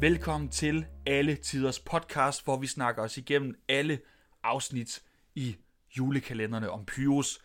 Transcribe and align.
Velkommen 0.00 0.48
til 0.48 0.86
Alle 1.06 1.36
Tiders 1.36 1.78
podcast, 1.78 2.44
hvor 2.44 2.56
vi 2.56 2.66
snakker 2.66 3.02
os 3.02 3.16
igennem 3.16 3.54
alle 3.68 4.00
afsnit 4.42 5.02
i 5.34 5.56
julekalenderne 5.98 6.70
om 6.70 6.84
Pyrus. 6.84 7.40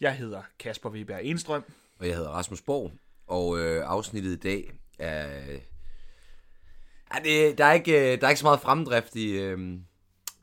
Jeg 0.00 0.16
hedder 0.16 0.42
Kasper 0.58 0.90
Weber 0.90 1.18
Enstrøm. 1.18 1.64
Og 1.98 2.06
jeg 2.06 2.16
hedder 2.16 2.30
Rasmus 2.30 2.62
Borg, 2.62 2.92
og 3.26 3.58
øh, 3.58 3.82
afsnittet 3.86 4.32
i 4.32 4.36
dag 4.36 4.72
er... 4.98 5.26
er 7.10 7.18
det, 7.24 7.58
der, 7.58 7.64
er 7.64 7.72
ikke, 7.72 8.12
øh, 8.12 8.20
der 8.20 8.26
er 8.26 8.30
ikke 8.30 8.40
så 8.40 8.46
meget 8.46 8.60
fremdrift 8.60 9.16
i, 9.16 9.30
øh, 9.30 9.78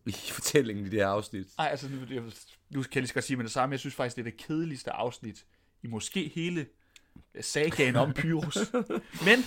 i 0.06 0.12
fortællingen 0.38 0.86
i 0.86 0.90
det 0.90 1.00
her 1.00 1.08
afsnit. 1.08 1.48
Nej, 1.58 1.68
altså 1.68 1.90
nu, 1.90 1.98
jeg, 2.10 2.24
nu 2.70 2.82
kan 2.82 2.90
jeg 2.96 3.02
lige 3.02 3.14
godt 3.14 3.26
sige 3.26 3.38
med 3.38 3.46
det 3.46 3.52
samme. 3.54 3.74
Jeg 3.74 3.80
synes 3.80 3.96
faktisk, 3.96 4.16
det 4.16 4.22
er 4.22 4.32
det 4.32 4.38
kedeligste 4.38 4.92
afsnit 4.92 5.46
i 5.84 5.88
måske 5.88 6.32
hele 6.36 6.66
sagaen 7.42 7.96
om 7.96 8.14
Pyrus. 8.14 8.58
Men 9.28 9.46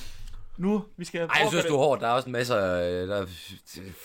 nu, 0.56 0.84
vi 0.96 1.04
skal... 1.04 1.20
Ej, 1.20 1.30
jeg 1.40 1.48
synes, 1.48 1.64
du 1.64 1.74
er 1.74 1.78
hård. 1.78 2.00
Der 2.00 2.06
er 2.06 2.12
også 2.12 2.26
en 2.26 2.32
masse 2.32 2.54
øh, 2.54 3.08
der 3.08 3.16
er 3.16 3.26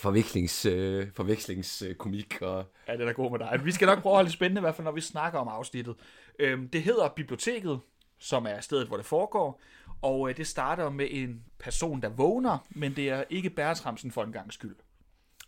forvekslings, 0.01 0.65
øh, 0.65 1.07
forvekslingskomik. 1.15 2.41
Og... 2.41 2.65
Ja, 2.87 2.93
det 2.93 3.01
er 3.01 3.05
da 3.05 3.11
god 3.11 3.31
med 3.31 3.39
dig. 3.39 3.61
Vi 3.63 3.71
skal 3.71 3.85
nok 3.85 4.01
prøve 4.01 4.13
at 4.13 4.17
holde 4.17 4.27
det 4.27 4.33
spændende, 4.33 4.59
i 4.59 4.63
hvert 4.63 4.75
fald 4.75 4.85
når 4.85 4.91
vi 4.91 5.01
snakker 5.01 5.39
om 5.39 5.47
afsnittet. 5.47 5.95
Øhm, 6.39 6.69
det 6.69 6.83
hedder 6.83 7.09
Biblioteket, 7.09 7.79
som 8.19 8.45
er 8.45 8.59
stedet, 8.59 8.87
hvor 8.87 8.97
det 8.97 9.05
foregår. 9.05 9.61
Og 10.01 10.29
øh, 10.29 10.37
det 10.37 10.47
starter 10.47 10.89
med 10.89 11.07
en 11.09 11.43
person, 11.59 12.01
der 12.01 12.09
vågner, 12.09 12.57
men 12.69 12.95
det 12.95 13.09
er 13.09 13.23
ikke 13.29 13.49
Bertramsen 13.49 14.11
for 14.11 14.23
en 14.23 14.31
gang 14.31 14.53
skyld. 14.53 14.75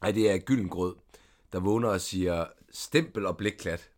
Nej, 0.01 0.11
det 0.11 0.31
er 0.31 0.37
Gyllengrød, 0.37 0.95
der 1.53 1.59
vågner 1.59 1.89
og 1.89 2.01
siger 2.01 2.45
stempel 2.71 3.25
og 3.25 3.37
blikklat. 3.37 3.89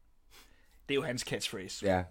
Det 0.90 0.94
er 0.94 0.96
jo 0.96 1.02
hans 1.02 1.22
catchphrase. 1.22 1.86
Ja. 1.86 2.04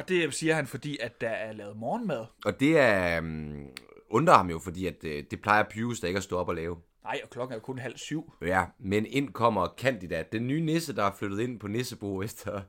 Og 0.00 0.08
det 0.08 0.34
siger 0.34 0.54
han, 0.54 0.66
fordi 0.66 0.98
at 1.00 1.20
der 1.20 1.28
er 1.28 1.52
lavet 1.52 1.76
morgenmad. 1.76 2.26
Og 2.44 2.60
det 2.60 2.78
er, 2.78 3.20
um, 3.20 3.68
undrer 4.08 4.34
ham 4.34 4.50
jo, 4.50 4.58
fordi 4.58 4.86
at, 4.86 4.96
uh, 5.04 5.10
det 5.10 5.40
plejer 5.42 5.62
Pius 5.62 6.00
der 6.00 6.08
ikke 6.08 6.18
at 6.18 6.24
stå 6.24 6.38
op 6.38 6.48
og 6.48 6.54
lave. 6.54 6.76
Nej, 7.04 7.20
og 7.24 7.30
klokken 7.30 7.52
er 7.52 7.56
jo 7.56 7.60
kun 7.60 7.78
halv 7.78 7.96
syv. 7.96 8.32
Ja, 8.42 8.64
men 8.78 9.06
ind 9.06 9.32
kommer 9.32 9.68
Candidat, 9.78 10.32
den 10.32 10.46
nye 10.46 10.60
nisse, 10.60 10.96
der 10.96 11.04
er 11.04 11.12
flyttet 11.18 11.40
ind 11.40 11.60
på 11.60 11.68
Nissebo 11.68 12.22
efter 12.22 12.60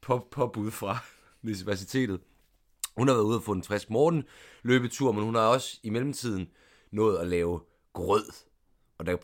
på, 0.00 0.28
påbud 0.30 0.70
fra 0.70 0.98
universitetet. 1.44 2.20
Hun 2.96 3.08
har 3.08 3.14
været 3.14 3.24
ude 3.24 3.36
og 3.36 3.42
få 3.42 3.52
en 3.52 3.62
frisk 3.62 3.90
morgen 3.90 4.24
løbetur, 4.62 5.12
men 5.12 5.24
hun 5.24 5.34
har 5.34 5.42
også 5.42 5.80
i 5.82 5.90
mellemtiden 5.90 6.48
nået 6.90 7.18
at 7.18 7.26
lave 7.26 7.60
grød. 7.92 8.32
Og 8.98 9.06
da 9.06 9.16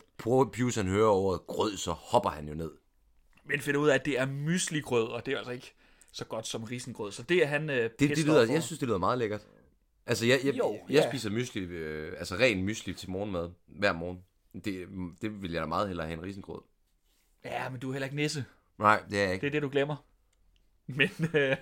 Pius 0.51 0.75
han 0.75 0.87
hører 0.87 1.09
ordet 1.09 1.41
grød, 1.47 1.77
så 1.77 1.91
hopper 1.91 2.29
han 2.29 2.47
jo 2.47 2.53
ned. 2.53 2.71
Men 3.45 3.59
finder 3.59 3.79
ud 3.79 3.89
af, 3.89 3.95
at 3.95 4.05
det 4.05 4.19
er 4.19 4.25
mysligrød, 4.25 5.07
og 5.07 5.25
det 5.25 5.33
er 5.33 5.37
altså 5.37 5.51
ikke 5.51 5.73
så 6.13 6.25
godt 6.25 6.47
som 6.47 6.63
risengrød. 6.63 7.11
Så 7.11 7.23
det 7.23 7.43
er 7.43 7.47
han 7.47 7.69
øh, 7.69 7.89
det, 7.99 7.99
det 7.99 8.25
lyder, 8.25 8.51
Jeg 8.51 8.63
synes, 8.63 8.79
det 8.79 8.87
lyder 8.87 8.97
meget 8.97 9.17
lækkert. 9.17 9.47
Altså, 10.05 10.25
jeg, 10.25 10.39
jeg, 10.43 10.57
Jo, 10.57 10.73
jeg 10.89 11.03
ja. 11.03 11.09
spiser 11.09 11.29
mysli, 11.29 11.61
øh, 11.61 12.13
altså 12.17 12.35
ren 12.35 12.63
mysli 12.63 12.93
til 12.93 13.09
morgenmad 13.09 13.49
hver 13.67 13.93
morgen. 13.93 14.19
Det, 14.65 14.87
det 15.21 15.41
vil 15.41 15.51
jeg 15.51 15.61
da 15.61 15.65
meget 15.67 15.87
hellere 15.87 16.07
have 16.07 16.17
en 16.17 16.23
risengrød. 16.23 16.61
Ja, 17.45 17.69
men 17.69 17.79
du 17.79 17.89
er 17.89 17.93
heller 17.93 18.05
ikke 18.05 18.15
nisse. 18.15 18.45
Nej, 18.79 19.03
det 19.09 19.19
er 19.19 19.23
jeg 19.23 19.33
ikke. 19.33 19.41
Det 19.41 19.47
er 19.47 19.51
det, 19.51 19.61
du 19.61 19.69
glemmer. 19.69 19.95
Men, 20.87 21.09
øh, 21.33 21.57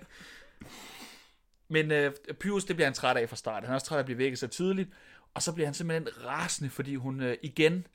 men 1.68 1.92
øh, 1.92 2.12
Pyrus, 2.40 2.66
det 2.66 2.76
bliver 2.76 2.88
han 2.88 2.94
træt 2.94 3.18
af 3.18 3.30
fra 3.30 3.36
start. 3.36 3.64
Han 3.64 3.72
er 3.72 3.76
også 3.76 3.88
træt 3.88 3.98
af 3.98 4.00
at 4.00 4.06
blive 4.06 4.18
vækket 4.18 4.40
så 4.40 4.48
tidligt. 4.48 4.90
Og 5.34 5.42
så 5.42 5.54
bliver 5.54 5.68
han 5.68 5.74
simpelthen 5.74 6.26
rasende, 6.26 6.70
fordi 6.70 6.96
hun 6.96 7.22
øh, 7.22 7.38
igen 7.44 7.88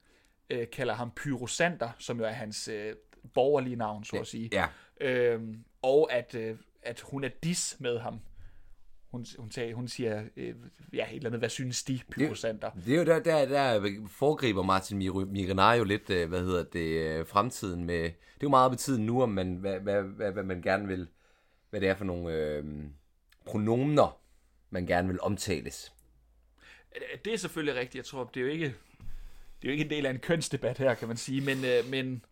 øh, 0.51 0.67
kalder 0.73 0.95
ham 0.95 1.11
Pyrosander, 1.17 1.91
som 1.99 2.19
jo 2.19 2.25
er 2.25 2.31
hans 2.33 2.69
øh, 2.69 2.95
borgerlige 3.35 3.77
navn, 3.77 4.05
så 4.05 4.17
at 4.17 4.27
sige. 4.27 4.49
Ja, 4.53 4.67
Øhm, 5.01 5.65
og 5.83 6.13
at, 6.13 6.35
øh, 6.35 6.57
at 6.83 7.01
hun 7.01 7.25
er 7.25 7.31
dis 7.43 7.77
med 7.79 7.99
ham. 7.99 8.21
Hun, 9.11 9.27
hun, 9.39 9.51
sagde, 9.51 9.75
hun 9.75 9.89
siger, 9.89 10.25
øh, 10.37 10.55
ja, 10.93 11.07
et 11.11 11.17
eller 11.17 11.29
andet, 11.29 11.41
hvad 11.41 11.49
synes 11.49 11.83
de, 11.85 12.01
Pyrosander? 12.11 12.71
det 12.71 12.95
er 12.95 12.99
jo 12.99 13.05
der, 13.05 13.19
der, 13.19 13.47
der 13.47 13.91
foregriber 14.09 14.63
Martin 14.63 15.03
Mir- 15.03 15.25
Migrenar 15.25 15.75
jo 15.75 15.85
lidt, 15.85 16.11
øh, 16.11 16.29
hvad 16.29 16.41
hedder 16.41 16.65
det, 16.65 17.19
øh, 17.19 17.27
fremtiden 17.27 17.85
med, 17.85 18.03
det 18.03 18.11
er 18.11 18.43
jo 18.43 18.49
meget 18.49 18.73
på 18.73 18.77
tiden 18.77 19.07
nu, 19.07 19.23
om 19.23 19.29
man, 19.29 19.55
hvad, 19.55 19.81
hvad, 19.81 20.03
hvad, 20.03 20.33
hvad 20.33 20.43
man 20.43 20.63
gerne 20.63 20.89
vil, 20.89 21.09
hvad 21.71 21.81
det 21.81 21.89
er 21.89 21.95
for 21.95 22.05
nogle 22.05 22.33
øh, 22.33 22.65
pronomener, 23.45 24.19
man 24.71 24.87
gerne 24.87 25.09
vil 25.09 25.21
omtales. 25.21 25.93
Det 27.25 27.33
er 27.33 27.39
selvfølgelig 27.39 27.75
rigtigt. 27.75 27.95
Jeg 27.95 28.05
tror, 28.05 28.25
det 28.35 28.41
er 28.41 28.45
jo 28.45 28.51
ikke, 28.53 28.65
det 29.63 29.63
er 29.63 29.69
jo 29.69 29.71
ikke 29.71 29.85
en 29.85 29.91
del 29.91 30.07
af 30.07 30.11
en 30.11 30.19
kønsdebat 30.19 30.79
her, 30.79 30.95
kan 30.95 31.09
man 31.09 31.17
sige, 31.17 31.41
men, 31.41 31.65
øh, 31.65 31.91
men 31.91 32.25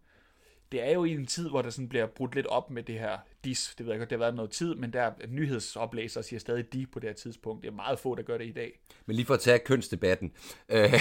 det 0.74 0.82
er 0.82 0.92
jo 0.92 1.04
i 1.04 1.10
en 1.10 1.26
tid, 1.26 1.48
hvor 1.48 1.62
der 1.62 1.70
sådan 1.70 1.88
bliver 1.88 2.06
brudt 2.06 2.34
lidt 2.34 2.46
op 2.46 2.70
med 2.70 2.82
det 2.82 2.98
her 2.98 3.18
dis. 3.44 3.74
Det 3.78 3.86
ved 3.86 3.92
jeg 3.92 3.98
godt, 3.98 4.10
det 4.10 4.18
har 4.18 4.24
været 4.24 4.34
noget 4.34 4.50
tid, 4.50 4.74
men 4.74 4.92
der 4.92 5.00
er 5.02 5.12
nyhedsoplæsere 5.28 6.22
siger 6.22 6.40
stadig 6.40 6.72
de 6.72 6.86
på 6.86 6.98
det 7.00 7.08
her 7.08 7.14
tidspunkt. 7.14 7.62
Det 7.62 7.68
er 7.68 7.72
meget 7.74 7.98
få, 7.98 8.14
der 8.14 8.22
gør 8.22 8.38
det 8.38 8.46
i 8.46 8.52
dag. 8.52 8.80
Men 9.06 9.16
lige 9.16 9.26
for 9.26 9.34
at 9.34 9.40
tage 9.40 9.58
kønsdebatten. 9.58 10.32
Øh, 10.68 10.90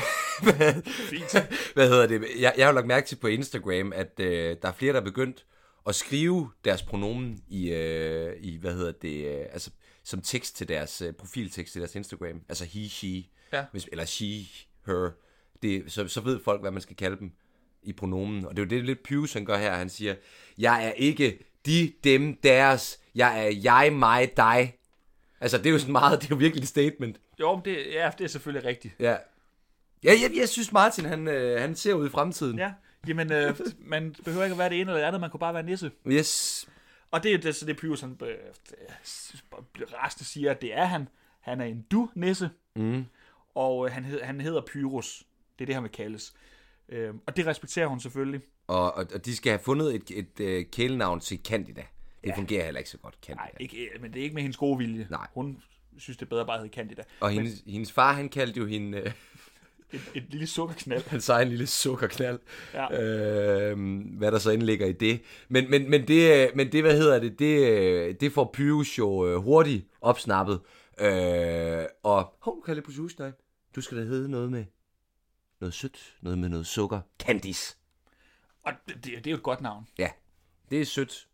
Fint. 1.09 1.31
hvad 1.73 1.89
hedder 1.89 2.07
det? 2.07 2.23
Jeg, 2.39 2.53
jeg 2.57 2.66
har 2.66 2.73
lagt 2.73 2.88
mærke 2.88 3.07
til 3.07 3.16
på 3.16 3.28
Instagram, 3.28 3.94
at 3.95 4.19
øh, 4.19 4.57
der 4.62 4.67
er 4.67 4.73
flere, 4.73 4.94
der 4.94 5.00
er 5.00 5.06
begyndt 5.06 5.45
at 5.88 5.95
skrive 5.95 6.51
deres 6.66 6.83
pronomen 6.83 7.39
i, 7.47 7.69
øh, 7.69 8.33
i 8.39 8.57
hvad 8.57 8.73
hedder 8.73 8.91
det, 8.91 9.25
øh, 9.39 9.45
altså 9.51 9.72
som 10.03 10.22
tekst 10.22 10.56
til 10.56 10.67
deres 10.67 11.01
øh, 11.01 11.13
profiltekst 11.13 11.72
til 11.73 11.81
deres 11.81 11.95
Instagram. 11.95 12.41
Altså 12.50 12.66
he, 12.66 12.89
she, 12.89 13.25
Ja. 13.53 13.66
hvis, 13.72 13.88
eller 13.91 14.06
she, 14.06 14.45
her. 14.85 15.09
Det, 15.62 15.91
så, 15.91 16.07
så 16.07 16.22
ved 16.22 16.39
folk, 16.44 16.62
hvad 16.62 16.72
man 16.72 16.81
skal 16.81 16.95
kalde 16.95 17.17
dem 17.19 17.31
i 17.83 17.94
pronomen. 17.94 18.45
Og 18.45 18.57
det 18.57 18.61
er 18.61 18.66
jo 18.66 18.69
det, 18.69 18.85
lidt 18.85 19.03
Pius, 19.03 19.33
han 19.33 19.45
gør 19.45 19.57
her. 19.57 19.73
Han 19.75 19.89
siger, 19.89 20.16
jeg 20.57 20.88
er 20.88 20.91
ikke 20.91 21.39
de, 21.66 21.94
dem, 22.03 22.35
deres. 22.44 22.99
Jeg 23.16 23.45
er 23.47 23.51
jeg, 23.63 23.94
mig, 23.94 24.38
dig. 24.38 24.77
Altså, 25.41 25.57
det 25.57 25.66
er 25.66 25.69
jo 25.71 25.79
sådan 25.79 25.91
meget, 25.91 26.19
det 26.21 26.25
er 26.25 26.35
jo 26.35 26.39
virkelig 26.39 26.61
et 26.61 26.67
statement. 26.67 27.19
Jo, 27.39 27.55
men 27.55 27.66
det, 27.66 27.77
ja, 27.94 28.11
det 28.17 28.23
er 28.23 28.27
selvfølgelig 28.27 28.66
rigtigt. 28.69 28.94
Ja. 28.99 29.16
Ja, 30.03 30.11
jeg, 30.21 30.31
jeg 30.35 30.49
synes 30.49 30.71
Martin, 30.71 31.05
han, 31.05 31.27
øh, 31.27 31.61
han 31.61 31.75
ser 31.75 31.94
ud 31.94 32.07
i 32.07 32.09
fremtiden. 32.09 32.57
Ja, 32.59 32.73
jamen, 33.07 33.31
øh, 33.31 33.59
man 33.79 34.15
behøver 34.25 34.44
ikke 34.44 34.53
at 34.53 34.57
være 34.59 34.69
det 34.69 34.79
ene 34.81 34.91
eller 34.91 35.00
det 35.01 35.07
andet, 35.07 35.21
man 35.21 35.29
kunne 35.29 35.39
bare 35.39 35.53
være 35.53 35.63
nisse. 35.63 35.91
Yes. 36.07 36.67
Og 37.11 37.23
det 37.23 37.33
er 37.33 37.38
det, 37.38 37.55
så 37.55 37.65
det 37.65 37.77
Pyrus, 37.77 38.01
han 38.01 38.17
øh, 38.21 38.35
resten 40.03 40.25
siger, 40.25 40.51
at 40.51 40.61
det 40.61 40.77
er 40.77 40.85
han. 40.85 41.07
Han 41.41 41.61
er 41.61 41.65
en 41.65 41.85
du-nisse, 41.91 42.50
Mm. 42.75 43.05
og 43.55 43.85
øh, 43.88 43.91
han, 43.94 44.05
hed, 44.05 44.21
han 44.21 44.41
hedder 44.41 44.61
Pyrus. 44.61 45.23
Det 45.59 45.63
er 45.63 45.65
det, 45.65 45.75
han 45.75 45.83
vil 45.83 45.91
kaldes. 45.91 46.33
Øh, 46.89 47.13
og 47.27 47.38
det 47.38 47.45
respekterer 47.45 47.88
hun 47.88 47.99
selvfølgelig. 47.99 48.41
Og, 48.67 48.94
og, 48.94 49.05
og 49.13 49.25
de 49.25 49.35
skal 49.35 49.51
have 49.51 49.59
fundet 49.59 49.95
et, 49.95 50.11
et, 50.11 50.39
et 50.39 50.71
kælenavn 50.71 51.19
til 51.19 51.39
Candida. 51.44 51.83
Det 52.23 52.29
ja. 52.29 52.38
fungerer 52.38 52.66
heller 52.66 52.79
ikke 52.79 52.89
så 52.89 52.97
godt, 52.97 53.16
Candida. 53.25 53.44
Nej, 53.44 53.51
ikke, 53.59 53.77
øh, 53.77 54.01
men 54.01 54.13
det 54.13 54.19
er 54.19 54.23
ikke 54.23 54.35
med 54.35 54.41
hendes 54.41 54.57
gode 54.57 54.77
vilje. 54.77 55.07
Nej. 55.09 55.27
Hun 55.33 55.57
synes, 55.97 56.17
det 56.17 56.25
er 56.25 56.29
bedre 56.29 56.45
bare 56.45 56.55
at 56.55 56.61
hedde 56.61 56.73
Candida. 56.73 57.01
Og 57.19 57.29
hendes, 57.29 57.63
hendes 57.67 57.91
far, 57.91 58.13
han 58.13 58.29
kaldte 58.29 58.59
jo 58.59 58.66
hende, 58.66 58.97
øh, 58.97 59.11
Et, 59.94 60.01
et 60.16 60.23
lille 60.29 60.47
sukkerknald. 60.47 61.03
hans 61.09 61.29
egen 61.29 61.49
lille 61.49 61.67
sukkerknald. 61.67 62.39
Ja. 62.73 63.01
Øh, 63.01 63.77
hvad 64.17 64.31
der 64.31 64.39
så 64.39 64.51
indligger 64.51 64.88
i 64.88 64.91
det. 64.91 65.21
Men, 65.50 65.69
men, 65.69 65.89
men, 65.89 66.07
det, 66.07 66.51
men 66.55 66.71
det, 66.71 66.81
hvad 66.81 66.97
hedder 66.97 67.19
det, 67.19 67.39
det, 67.39 67.69
øh, 67.69 68.15
det 68.19 68.31
får 68.31 68.50
Pyrus 68.53 68.97
jo 68.97 69.27
øh, 69.27 69.35
hurtigt 69.35 69.88
opsnappet. 70.01 70.59
Øh, 71.00 71.85
og, 72.03 72.33
hov, 72.39 72.63
kan 72.63 72.75
jeg 72.75 72.75
lidt 72.75 72.85
på 72.85 73.25
Du 73.75 73.81
skal 73.81 73.97
da 73.97 74.03
hedde 74.03 74.31
noget 74.31 74.51
med 74.51 74.65
noget 75.63 75.74
sødt, 75.74 76.16
noget 76.22 76.38
med 76.40 76.50
noget 76.50 76.68
sukker. 76.68 77.01
Candice. 77.19 77.78
Og 78.63 78.74
det, 78.88 79.03
det, 79.03 79.28
er 79.28 79.31
jo 79.31 79.38
et 79.38 79.44
godt 79.44 79.62
navn. 79.62 79.88
Ja, 79.97 80.09
det 80.69 80.81
er 80.81 80.85
sødt. 80.85 81.28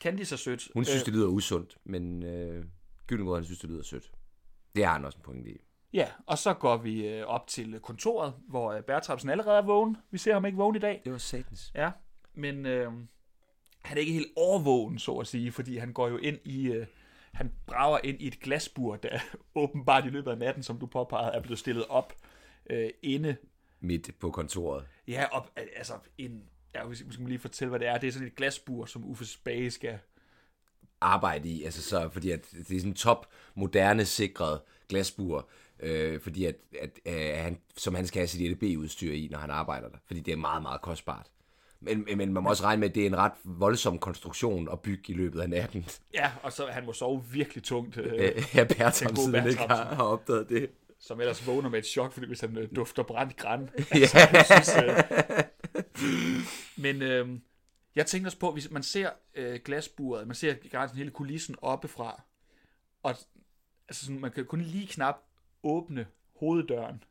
Candice 0.00 0.34
er 0.34 0.36
sødt. 0.36 0.68
Hun 0.74 0.84
synes, 0.84 1.02
det 1.02 1.14
lyder 1.14 1.26
usundt, 1.26 1.78
men 1.84 2.22
øh, 2.22 2.64
Gyllengrød, 3.06 3.36
han 3.36 3.44
synes, 3.44 3.60
det 3.60 3.70
lyder 3.70 3.82
sødt. 3.82 4.12
Det 4.76 4.84
har 4.84 4.92
han 4.92 5.04
også 5.04 5.18
en 5.18 5.22
pointe 5.22 5.50
i. 5.50 5.56
Ja, 5.92 6.08
og 6.26 6.38
så 6.38 6.54
går 6.54 6.76
vi 6.76 7.08
øh, 7.08 7.26
op 7.26 7.46
til 7.46 7.80
kontoret, 7.80 8.34
hvor 8.48 8.72
øh, 8.72 8.82
Bertramsen 8.82 9.30
allerede 9.30 9.58
er 9.58 9.62
vågen. 9.62 9.96
Vi 10.10 10.18
ser 10.18 10.32
ham 10.32 10.44
ikke 10.44 10.58
vågen 10.58 10.76
i 10.76 10.78
dag. 10.78 11.00
Det 11.04 11.12
var 11.12 11.18
satans. 11.18 11.72
Ja, 11.74 11.90
men 12.34 12.66
øh, 12.66 12.92
han 13.82 13.96
er 13.96 14.00
ikke 14.00 14.12
helt 14.12 14.32
overvågen, 14.36 14.98
så 14.98 15.16
at 15.16 15.26
sige, 15.26 15.52
fordi 15.52 15.76
han 15.76 15.92
går 15.92 16.08
jo 16.08 16.16
ind 16.16 16.38
i... 16.44 16.66
Øh, 16.66 16.86
han 17.32 17.52
brager 17.66 17.98
ind 18.04 18.20
i 18.20 18.26
et 18.26 18.40
glasbur, 18.40 18.96
der 18.96 19.18
åbenbart 19.54 20.04
i 20.04 20.08
løbet 20.08 20.30
af 20.30 20.38
natten, 20.38 20.62
som 20.62 20.78
du 20.78 20.86
påpegede, 20.86 21.30
er 21.32 21.40
blevet 21.40 21.58
stillet 21.58 21.84
op 21.88 22.12
øh, 22.70 22.90
inde. 23.02 23.36
Midt 23.80 24.10
på 24.20 24.30
kontoret. 24.30 24.84
Ja, 25.08 25.24
al- 25.56 25.68
altså 25.76 25.94
en... 26.18 26.42
Ja, 26.74 26.94
skal 26.94 27.10
lige 27.26 27.38
fortælle, 27.38 27.68
hvad 27.70 27.80
det 27.80 27.88
er. 27.88 27.98
Det 27.98 28.08
er 28.08 28.12
sådan 28.12 28.26
et 28.28 28.36
glasbur, 28.36 28.86
som 28.86 29.04
Uffe 29.04 29.24
Spage 29.26 29.70
skal... 29.70 29.98
Arbejde 31.00 31.48
i, 31.48 31.64
altså 31.64 31.82
så, 31.82 32.08
fordi 32.12 32.30
at 32.30 32.50
det 32.68 32.76
er 32.76 32.80
sådan 32.80 32.94
top, 32.94 33.26
moderne, 33.54 34.04
sikret 34.04 34.60
glasbur, 34.88 35.48
øh, 35.80 36.20
fordi 36.20 36.44
at, 36.44 36.56
at 36.80 36.90
øh, 37.06 37.42
han, 37.44 37.58
som 37.76 37.94
han 37.94 38.06
skal 38.06 38.20
have 38.20 38.28
sit 38.28 38.50
EDB-udstyr 38.50 39.12
i, 39.12 39.28
når 39.30 39.38
han 39.38 39.50
arbejder 39.50 39.88
der, 39.88 39.96
fordi 40.06 40.20
det 40.20 40.32
er 40.32 40.36
meget, 40.36 40.62
meget 40.62 40.80
kostbart. 40.80 41.26
Men, 41.80 42.04
men- 42.16 42.32
man 42.32 42.42
må 42.42 42.48
også 42.50 42.64
regne 42.64 42.80
med, 42.80 42.88
at 42.88 42.94
det 42.94 43.02
er 43.02 43.06
en 43.06 43.16
ret 43.16 43.32
voldsom 43.44 43.98
konstruktion 43.98 44.68
at 44.72 44.80
bygge 44.80 45.12
i 45.12 45.16
løbet 45.16 45.40
af 45.40 45.50
natten. 45.50 45.86
Ja, 46.14 46.32
og 46.42 46.52
så 46.52 46.66
han 46.66 46.86
må 46.86 46.92
sove 46.92 47.24
virkelig 47.32 47.64
tungt, 47.64 47.96
øh, 47.96 48.12
Øh, 48.12 48.42
ja, 48.54 48.64
Bertram 48.64 49.16
siden 49.16 49.46
ikke 49.48 49.60
har, 49.60 49.84
har 49.94 50.04
opdaget 50.04 50.48
det. 50.48 50.70
Som 51.00 51.20
ellers 51.20 51.46
vågner 51.46 51.68
med 51.68 51.78
et 51.78 51.86
chok, 51.86 52.12
fordi 52.12 52.26
hvis 52.26 52.40
han 52.40 52.58
øh, 52.58 52.68
dufter 52.76 53.02
brændt 53.02 53.36
græn. 53.36 53.70
Jeg 53.94 54.46
synes, 54.46 54.76
øh, 54.76 55.04
men 56.76 57.02
øh, 57.02 57.28
jeg 57.94 58.06
tænker 58.06 58.28
også 58.28 58.38
på, 58.38 58.52
hvis 58.52 58.70
man 58.70 58.82
ser 58.82 59.10
øh, 59.34 59.60
glasburet, 59.64 60.26
man 60.26 60.36
ser 60.36 60.54
garanteret 60.70 60.98
hele 60.98 61.10
kulissen 61.10 61.56
oppefra, 61.62 62.22
og 63.02 63.10
altså 63.88 64.04
sådan, 64.04 64.20
man 64.20 64.32
kan 64.32 64.44
kun 64.44 64.60
lige 64.60 64.86
knap 64.86 65.16
åbne 65.62 66.06
hoveddøren 66.36 67.04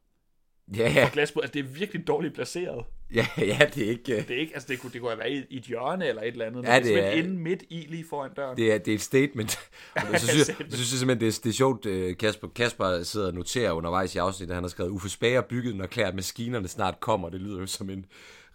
for 1.04 1.12
glasbord. 1.12 1.44
Altså, 1.44 1.54
det 1.54 1.60
er 1.60 1.64
virkelig 1.64 2.08
dårligt 2.08 2.34
placeret. 2.34 2.86
ja, 3.16 3.28
ja, 3.38 3.60
det 3.76 3.86
er 3.86 3.90
ikke... 3.90 4.16
øh, 4.18 4.28
Det 4.28 4.36
er 4.36 4.40
ikke, 4.40 4.54
altså 4.54 4.68
det 4.68 4.80
kunne, 4.80 4.92
det 4.94 5.02
kunne 5.02 5.12
have 5.12 5.20
været 5.20 5.46
i, 5.50 5.58
et 5.58 5.64
hjørne 5.64 6.08
eller 6.08 6.22
et 6.22 6.28
eller 6.28 6.46
andet. 6.46 6.64
Ja, 6.64 6.80
det 6.80 7.04
er- 7.06 7.12
inde 7.12 7.30
midt 7.30 7.64
i, 7.70 7.86
lige 7.90 8.06
foran 8.10 8.32
døren. 8.36 8.58
Det 8.58 8.74
er, 8.74 8.78
det 8.78 8.92
er 8.92 8.96
et 8.96 9.02
statement. 9.02 9.60
Og 9.96 10.20
så 10.20 10.28
synes, 10.28 10.48
jeg, 10.48 10.56
så 10.70 10.76
synes 10.78 10.92
jeg 10.92 11.00
simpelthen, 11.00 11.28
det 11.28 11.38
er, 11.38 11.40
det 11.44 11.50
er 11.50 11.54
sjovt, 11.54 11.86
øh, 11.86 12.18
Kasper, 12.18 12.48
Kasper 12.56 13.04
sidder 13.04 13.28
og 13.28 13.34
noterer 13.34 13.72
undervejs 13.72 14.16
i 14.16 14.18
afsnittet, 14.18 14.56
han 14.56 14.64
har 14.64 14.70
skrevet, 14.70 14.90
Uffe 14.90 15.10
Spager 15.10 15.42
bygget, 15.42 15.76
når 15.76 15.86
klæder 15.86 16.12
maskinerne 16.14 16.68
snart 16.68 17.00
kommer. 17.00 17.30
Det 17.30 17.42
lyder 17.42 17.60
jo 17.60 17.66
som 17.66 17.90
en 17.90 18.06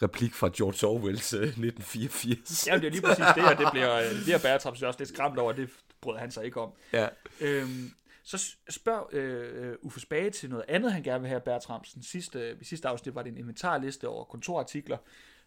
replik 0.02 0.34
fra 0.34 0.50
George 0.56 0.86
Orwells 0.86 1.32
øh, 1.32 1.40
1984. 1.42 2.66
Ja, 2.66 2.74
det 2.78 2.84
er 2.84 2.90
lige 2.90 3.02
præcis 3.02 3.24
det, 3.34 3.44
og 3.44 3.58
det 3.58 3.68
bliver, 3.72 3.98
øh, 3.98 4.04
det 4.10 4.20
bliver 4.24 4.38
Bertram 4.38 4.76
så 4.76 4.86
også 4.86 5.00
lidt 5.00 5.08
skræmt 5.08 5.38
over, 5.38 5.52
det 5.52 5.68
brød 6.00 6.18
han 6.18 6.30
sig 6.30 6.44
ikke 6.44 6.60
om. 6.60 6.70
Ja. 6.92 7.06
Øhm, 7.40 7.90
så 8.24 8.56
spørg 8.68 9.14
øh, 9.14 9.76
Uffe 9.82 10.00
Spage 10.00 10.30
til 10.30 10.50
noget 10.50 10.64
andet, 10.68 10.92
han 10.92 11.02
gerne 11.02 11.20
vil 11.20 11.28
have, 11.28 11.40
Bertramsen. 11.40 12.02
Sidste, 12.02 12.56
I 12.60 12.64
sidste 12.64 12.88
afsnit 12.88 13.14
var 13.14 13.22
det 13.22 13.30
en 13.30 13.38
inventarliste 13.38 14.08
over 14.08 14.24
kontorartikler. 14.24 14.98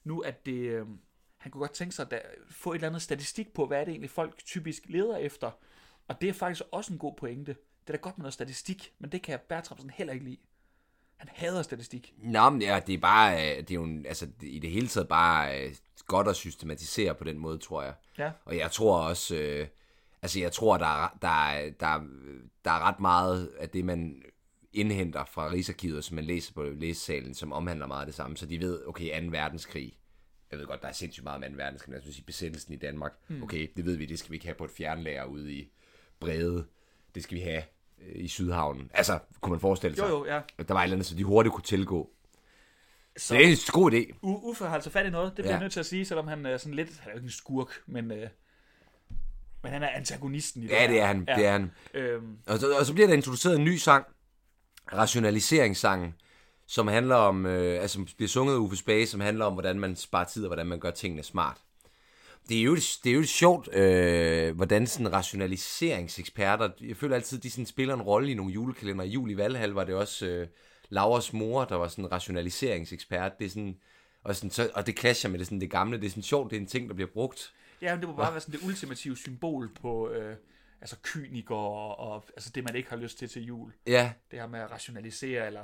Nu 0.04 0.20
at 0.20 0.46
det, 0.46 0.52
øh, 0.52 0.86
han 1.38 1.52
kunne 1.52 1.60
godt 1.60 1.74
tænke 1.74 1.96
sig 1.96 2.06
at 2.06 2.12
da, 2.12 2.22
få 2.50 2.72
et 2.72 2.76
eller 2.76 2.88
andet 2.88 3.02
statistik 3.02 3.54
på, 3.54 3.66
hvad 3.66 3.80
er 3.80 3.84
det 3.86 3.92
egentlig 3.92 4.10
folk 4.10 4.38
typisk 4.46 4.84
leder 4.86 5.18
efter. 5.18 5.52
Og 6.08 6.22
det 6.22 6.30
er 6.30 6.34
faktisk 6.34 6.66
også 6.72 6.94
en 6.94 7.00
god 7.00 7.14
pointe. 7.16 7.52
Det 7.52 7.94
er 7.94 7.98
da 7.98 8.02
godt 8.02 8.18
med 8.18 8.24
noget 8.24 8.34
statistik, 8.34 8.94
men 9.00 9.12
det 9.12 9.22
kan 9.22 9.40
Bertramsen 9.50 9.90
heller 9.90 10.14
ikke 10.14 10.26
lide. 10.26 10.38
Han 11.18 11.30
hader 11.34 11.62
statistik. 11.62 12.14
Nå, 12.18 12.50
men 12.50 12.62
ja, 12.62 12.82
det 12.88 12.94
er 12.94 12.98
bare, 12.98 13.52
øh, 13.52 13.58
det 13.58 13.72
er 13.72 13.76
jo 13.76 14.04
altså, 14.06 14.28
i 14.42 14.60
det 14.60 14.70
hele 14.70 14.88
taget 14.88 15.08
bare 15.08 15.64
øh, 15.64 15.76
godt 16.08 16.28
at 16.28 16.36
systematisere 16.36 17.16
på 17.16 17.24
den 17.24 17.38
måde, 17.38 17.58
tror 17.58 17.84
jeg. 17.84 17.94
Ja. 18.18 18.32
Og 18.46 18.58
jeg 18.58 18.72
tror 18.72 19.02
også, 19.02 19.36
øh, 19.36 19.68
altså 20.22 20.40
jeg 20.40 20.52
tror, 20.52 20.78
der 20.78 21.04
er, 21.04 21.18
der, 21.22 21.28
er, 21.50 21.70
der, 21.80 21.88
er, 21.88 22.02
der 22.66 22.72
er 22.72 22.80
ret 22.80 23.00
meget 23.00 23.48
af 23.60 23.70
det, 23.70 23.86
man 23.86 24.22
indhenter 24.74 25.26
fra 25.26 25.52
Rigsarkivet, 25.52 26.04
som 26.04 26.16
man 26.16 26.24
læser 26.26 26.54
på 26.54 26.64
læsesalen, 26.64 27.34
som 27.36 27.54
omhandler 27.54 27.88
meget 27.88 28.02
af 28.02 28.06
det 28.08 28.16
samme. 28.16 28.38
Så 28.38 28.46
de 28.46 28.60
ved, 28.60 28.82
okay, 28.88 29.22
2. 29.24 29.28
verdenskrig, 29.32 29.98
jeg 30.52 30.60
ved 30.60 30.66
godt, 30.66 30.82
der 30.82 30.88
er 30.88 30.92
sindssygt 30.92 31.24
meget 31.24 31.46
om 31.46 31.52
2. 31.52 31.58
verdenskrig, 31.58 31.92
men 31.94 32.02
jeg 32.06 32.14
sige 32.14 32.26
besættelsen 32.26 32.74
i 32.74 32.78
Danmark. 32.78 33.12
Mm. 33.28 33.44
Okay, 33.44 33.68
det 33.78 33.86
ved 33.86 33.96
vi, 33.96 34.06
det 34.06 34.20
skal 34.20 34.32
vi 34.32 34.36
ikke 34.36 34.46
have 34.46 34.56
på 34.56 34.66
et 34.66 34.72
fjernlager 34.72 35.24
ude 35.26 35.54
i 35.54 35.72
Brede. 36.20 36.66
Det 37.16 37.24
skal 37.24 37.36
vi 37.38 37.42
have 37.42 37.64
øh, 38.02 38.16
i 38.24 38.28
Sydhavnen. 38.28 38.92
Altså, 38.94 39.20
kunne 39.42 39.52
man 39.52 39.60
forestille 39.60 39.96
sig, 39.98 40.04
Jo, 40.10 40.18
jo, 40.18 40.26
ja. 40.26 40.42
at 40.58 40.68
der 40.68 40.74
var 40.74 40.82
et 40.82 40.84
eller 40.84 40.96
andet, 40.96 41.06
så 41.08 41.16
de 41.16 41.24
hurtigt 41.24 41.54
kunne 41.54 41.64
tilgå. 41.64 42.10
Så 43.18 43.34
det 43.36 43.44
er 43.46 43.50
en 43.50 43.58
god 43.72 43.92
idé. 43.92 44.12
U- 44.24 44.50
Uffe 44.50 44.66
har 44.66 44.76
altså 44.76 44.90
fat 44.90 45.06
i 45.06 45.10
noget, 45.10 45.28
det 45.28 45.36
bliver 45.36 45.48
Ja. 45.48 45.54
jeg 45.54 45.60
nødt 45.62 45.74
til 45.74 45.80
at 45.80 45.86
sige, 45.86 46.06
selvom 46.06 46.28
han 46.28 46.46
er 46.46 46.58
sådan 46.58 46.74
lidt, 46.74 47.00
han 47.00 47.10
er 47.10 47.14
jo 47.14 47.18
ikke 47.18 47.26
en 47.26 47.32
skurk, 47.32 47.70
men, 47.86 48.12
øh, 48.12 48.30
men 49.64 49.72
han 49.72 49.84
er 49.84 49.90
antagonisten 49.90 50.64
i 50.64 50.68
det 50.68 50.74
Ja, 50.74 50.88
det 50.88 51.00
er 51.00 51.06
han. 51.06 51.26
Ja. 51.28 51.36
Det 51.36 51.46
er 51.46 51.52
han. 51.52 51.72
Øhm, 51.94 52.38
Og 52.48 52.60
så, 52.60 52.78
og 52.80 52.86
så 52.86 52.94
bliver 52.94 53.08
der 53.08 53.14
introduceret 53.14 53.56
en 53.56 53.64
ny 53.64 53.76
sang, 53.76 54.06
rationaliseringssangen, 54.94 56.16
som 56.68 56.88
handler 56.88 57.16
om, 57.16 57.46
øh, 57.46 57.82
altså 57.82 57.94
som 57.94 58.08
bliver 58.18 58.30
sunget 58.30 58.54
af 58.54 58.58
Uffe 58.58 58.78
Spage, 58.78 59.08
som 59.08 59.20
handler 59.20 59.46
om, 59.46 59.54
hvordan 59.54 59.80
man 59.80 59.96
sparer 59.96 60.26
tid, 60.26 60.44
og 60.44 60.48
hvordan 60.48 60.68
man 60.68 60.80
gør 60.80 60.92
tingene 60.92 61.24
smart. 61.24 61.58
Det 62.50 62.60
er 62.60 62.64
jo, 62.64 62.76
det 62.76 63.06
er 63.06 63.14
jo 63.14 63.24
sjovt, 63.24 63.76
øh, 63.76 64.56
hvordan 64.56 64.88
sådan 64.88 65.14
rationaliseringseksperter, 65.14 66.70
jeg 66.82 66.98
føler 66.98 67.16
altid, 67.16 67.38
de 67.40 67.52
sådan 67.52 67.66
spiller 67.66 67.94
en 67.94 68.02
rolle 68.02 68.32
i 68.32 68.34
nogle 68.34 68.54
julekalender. 68.54 69.04
I 69.04 69.10
jul 69.10 69.32
i 69.32 69.38
Valhall 69.38 69.72
var 69.72 69.84
det 69.84 69.96
også 69.96 70.26
øh, 70.26 70.48
Lauras 70.90 71.34
mor, 71.34 71.66
der 71.66 71.76
var 71.76 71.88
sådan 71.88 72.06
en 72.06 72.12
rationaliseringsekspert. 72.12 73.32
Det 73.40 73.46
er 73.46 73.50
sådan, 73.50 73.76
og, 74.24 74.36
sådan, 74.36 74.52
så, 74.52 74.70
og 74.74 74.88
det 74.88 75.00
clasher 75.00 75.30
med 75.30 75.40
det, 75.40 75.48
sådan, 75.48 75.62
det 75.62 75.72
gamle. 75.72 75.98
Det 75.98 76.06
er 76.06 76.10
sådan 76.10 76.24
sjovt, 76.24 76.52
det 76.52 76.58
er 76.58 76.62
en 76.62 76.68
ting, 76.68 76.90
der 76.90 76.96
bliver 76.96 77.10
brugt. 77.14 77.54
Ja, 77.82 77.94
men 77.94 78.02
det 78.02 78.10
må 78.10 78.16
bare 78.16 78.32
være 78.32 78.42
sådan 78.42 78.60
det 78.60 78.68
ultimative 78.68 79.18
symbol 79.18 79.70
på 79.82 80.10
øh, 80.10 80.36
altså 80.82 80.96
kynikere 81.04 81.58
og, 81.58 82.00
og 82.00 82.26
altså 82.36 82.50
det, 82.56 82.64
man 82.64 82.76
ikke 82.76 82.90
har 82.90 82.98
lyst 82.98 83.18
til 83.18 83.30
til 83.30 83.46
jul. 83.46 83.72
Ja, 83.88 84.12
Det 84.32 84.40
her 84.40 84.48
med 84.48 84.60
at 84.60 84.72
rationalisere, 84.72 85.48
eller 85.48 85.62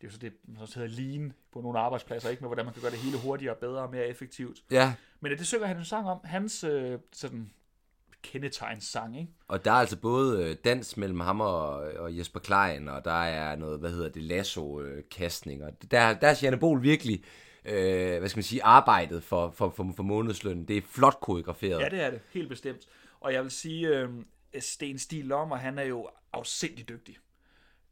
det 0.00 0.04
er 0.04 0.08
jo 0.08 0.10
så 0.10 0.18
det, 0.18 0.32
man 0.44 0.62
også 0.62 0.80
hedder 0.80 1.02
lean 1.02 1.32
på 1.52 1.60
nogle 1.60 1.78
arbejdspladser, 1.78 2.28
ikke 2.30 2.40
med 2.40 2.48
hvordan 2.48 2.64
man 2.64 2.74
kan 2.74 2.82
gøre 2.82 2.90
det 2.90 2.98
hele 2.98 3.18
hurtigere, 3.18 3.54
bedre 3.54 3.82
og 3.82 3.90
mere 3.90 4.06
effektivt. 4.06 4.58
ja. 4.70 4.94
Men 5.20 5.32
øh, 5.32 5.38
det 5.38 5.46
synger 5.46 5.66
han 5.66 5.76
en 5.76 5.84
sang 5.84 6.06
om, 6.08 6.20
hans 6.24 6.64
øh, 6.64 6.98
sådan 7.12 7.50
kendetegnssang, 8.22 9.20
ikke? 9.20 9.32
Og 9.48 9.64
der 9.64 9.70
er 9.70 9.74
altså 9.76 9.96
både 9.96 10.44
øh, 10.44 10.56
dans 10.64 10.96
mellem 10.96 11.20
ham 11.20 11.40
og, 11.40 11.70
og 11.76 12.18
Jesper 12.18 12.40
Klein, 12.40 12.88
og 12.88 13.04
der 13.04 13.22
er 13.22 13.56
noget, 13.56 13.80
hvad 13.80 13.90
hedder 13.90 14.08
det, 14.08 14.22
lasso-kastning, 14.22 15.64
og 15.64 15.72
der, 15.90 16.14
der 16.14 16.28
er 16.28 16.38
Janne 16.42 16.58
Bol 16.58 16.82
virkelig, 16.82 17.24
øh, 17.68 18.18
hvad 18.18 18.28
skal 18.28 18.38
man 18.38 18.44
sige, 18.44 18.62
arbejdet 18.62 19.24
for, 19.24 19.50
for, 19.50 19.70
for, 19.70 19.92
for 19.96 20.02
månedslønnen. 20.02 20.68
Det 20.68 20.76
er 20.76 20.82
flot 20.90 21.20
koreograferet. 21.20 21.80
Ja, 21.80 21.88
det 21.88 22.02
er 22.02 22.10
det. 22.10 22.20
Helt 22.32 22.48
bestemt. 22.48 22.88
Og 23.20 23.32
jeg 23.32 23.42
vil 23.42 23.50
sige, 23.50 23.88
øh, 23.88 24.08
Sten 24.60 24.98
Stig 24.98 25.24
Lommer, 25.24 25.56
han 25.56 25.78
er 25.78 25.82
jo 25.82 26.08
afsindig 26.32 26.88
dygtig. 26.88 27.16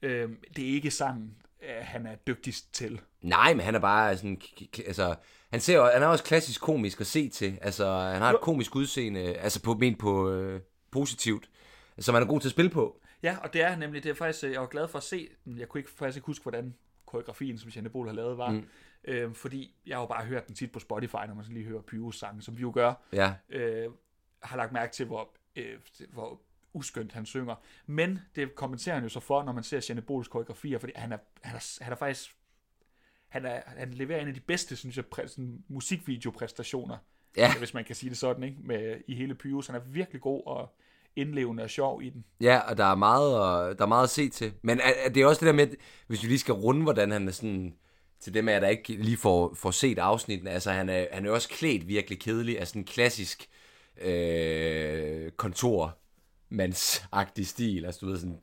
Øh, 0.03 0.31
det 0.57 0.65
er 0.65 0.75
ikke 0.75 0.91
sangen, 0.91 1.37
øh, 1.63 1.77
han 1.81 2.07
er 2.07 2.15
dygtigst 2.15 2.75
til. 2.75 3.01
Nej, 3.23 3.55
men 3.55 3.65
han 3.65 3.75
er 3.75 3.79
bare 3.79 4.17
sådan, 4.17 4.41
altså, 4.87 5.15
han, 5.51 5.61
ser, 5.61 5.93
han 5.93 6.03
er 6.03 6.07
også 6.07 6.25
klassisk 6.25 6.61
komisk 6.61 7.01
at 7.01 7.07
se 7.07 7.29
til. 7.29 7.59
Altså, 7.61 7.99
han 7.99 8.23
har 8.23 8.33
et 8.33 8.41
komisk 8.41 8.77
udseende, 8.77 9.21
altså 9.21 9.63
på, 9.63 9.75
ment 9.75 9.99
på 9.99 10.31
øh, 10.31 10.61
positivt, 10.91 11.51
som 11.99 12.15
han 12.15 12.23
er 12.23 12.29
god 12.29 12.41
til 12.41 12.49
at 12.49 12.53
spille 12.53 12.71
på. 12.71 13.01
Ja, 13.23 13.37
og 13.43 13.53
det 13.53 13.63
er 13.63 13.77
nemlig, 13.77 14.03
det 14.03 14.11
er 14.11 14.15
faktisk, 14.15 14.45
øh, 14.45 14.53
jeg 14.53 14.61
var 14.61 14.67
glad 14.67 14.89
for 14.89 14.99
at 14.99 15.05
se 15.05 15.29
den. 15.45 15.59
Jeg 15.59 15.69
kunne 15.69 15.79
ikke, 15.79 15.91
faktisk 15.91 16.17
ikke 16.17 16.27
huske, 16.27 16.43
hvordan 16.43 16.75
koreografien, 17.17 17.59
som 17.59 17.71
Janne 17.71 17.91
Bol 17.91 18.07
har 18.07 18.15
lavet, 18.15 18.39
var. 18.39 18.51
Mm. 18.51 18.69
Øh, 19.05 19.35
fordi 19.35 19.75
jeg 19.87 19.97
har 19.97 20.03
jo 20.03 20.07
bare 20.07 20.25
hørt 20.25 20.47
den 20.47 20.55
tit 20.55 20.73
på 20.73 20.79
Spotify, 20.79 21.27
når 21.27 21.35
man 21.35 21.45
så 21.45 21.53
lige 21.53 21.65
hører 21.65 21.83
Pyrus 21.83 22.19
sange, 22.19 22.43
som 22.43 22.57
vi 22.57 22.61
jo 22.61 22.71
gør. 22.75 22.95
Ja, 23.13 23.35
øh, 23.49 23.91
har 24.43 24.57
lagt 24.57 24.73
mærke 24.73 24.93
til, 24.93 25.07
hvor, 25.07 25.31
øh, 25.57 25.79
hvor 26.13 26.41
uskyndt 26.73 27.13
han 27.13 27.27
synger. 27.27 27.55
Men 27.87 28.19
det 28.37 28.55
kommenterer 28.55 28.95
han 28.95 29.03
jo 29.03 29.09
så 29.09 29.21
for, 29.21 29.43
når 29.43 29.53
man 29.53 29.65
ser 29.65 29.87
Janne 29.89 30.03
Bols 30.03 30.29
koreografier, 30.29 30.79
fordi 30.79 30.93
han 30.97 31.13
er, 31.13 31.19
han 31.43 31.57
er, 31.57 31.85
han 31.85 31.93
er 31.93 31.97
faktisk 31.97 32.37
han, 33.29 33.45
er, 33.45 33.61
han 33.67 33.95
leverer 33.95 34.21
en 34.21 34.29
af 34.29 34.35
de 34.35 34.41
bedste, 34.41 34.77
synes 34.77 34.97
jeg, 34.97 35.07
præ, 35.07 35.27
sådan, 35.27 35.65
musikvideopræstationer, 35.69 36.97
ja, 37.37 37.59
hvis 37.59 37.75
man 37.75 37.85
kan 37.85 37.95
sige 37.95 38.11
det 38.11 38.19
sådan, 38.19 38.43
ikke? 38.43 38.57
Med, 38.61 39.01
i 39.07 39.15
hele 39.15 39.35
Pyrus. 39.35 39.67
Han 39.67 39.77
er 39.77 39.81
virkelig 39.81 40.21
god 40.21 40.43
og 40.47 40.77
indlevende 41.17 41.63
og 41.63 41.71
sjov 41.71 42.03
i 42.03 42.11
den. 42.11 42.25
Ja, 42.41 42.59
og 42.59 42.79
der 42.79 42.85
er 42.85 42.95
meget, 42.95 43.33
der 43.79 43.85
er 43.85 43.89
meget 43.89 44.05
at 44.05 44.11
se 44.11 44.29
til. 44.29 44.53
Men 44.63 44.81
er, 44.81 44.93
er 45.05 45.09
det 45.09 45.23
er 45.23 45.27
også 45.27 45.41
det 45.41 45.47
der 45.47 45.53
med, 45.53 45.67
hvis 46.07 46.23
vi 46.23 46.29
lige 46.29 46.39
skal 46.39 46.55
runde, 46.55 46.83
hvordan 46.83 47.11
han 47.11 47.29
er 47.29 47.33
sådan, 47.33 47.75
til 48.21 48.35
dem 48.35 48.49
af 48.49 48.53
jer, 48.53 48.61
der 48.61 48.69
ikke 48.69 48.93
lige 48.93 49.17
får, 49.17 49.55
får 49.55 49.71
set 49.71 49.99
afsnitten, 49.99 50.49
altså 50.49 50.71
han 50.71 50.89
er, 50.89 51.07
han 51.13 51.27
er 51.27 51.31
også 51.31 51.49
klædt 51.49 51.89
virkelig 51.89 52.21
kedelig, 52.21 52.61
af 52.61 52.69
sådan 52.69 52.83
en 52.83 52.87
klassisk 52.87 53.49
øh, 54.01 55.31
kontormandsagtig 55.31 57.47
stil, 57.47 57.85
altså 57.85 57.99
du 58.01 58.07
ved 58.07 58.19
sådan 58.19 58.41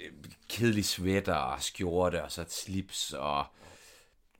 øh, 0.00 0.10
kedelig 0.48 0.84
sweater 0.84 1.34
og 1.34 1.62
skjorte, 1.62 2.24
og 2.24 2.32
så 2.32 2.42
et 2.42 2.52
slips, 2.52 3.12
og 3.12 3.44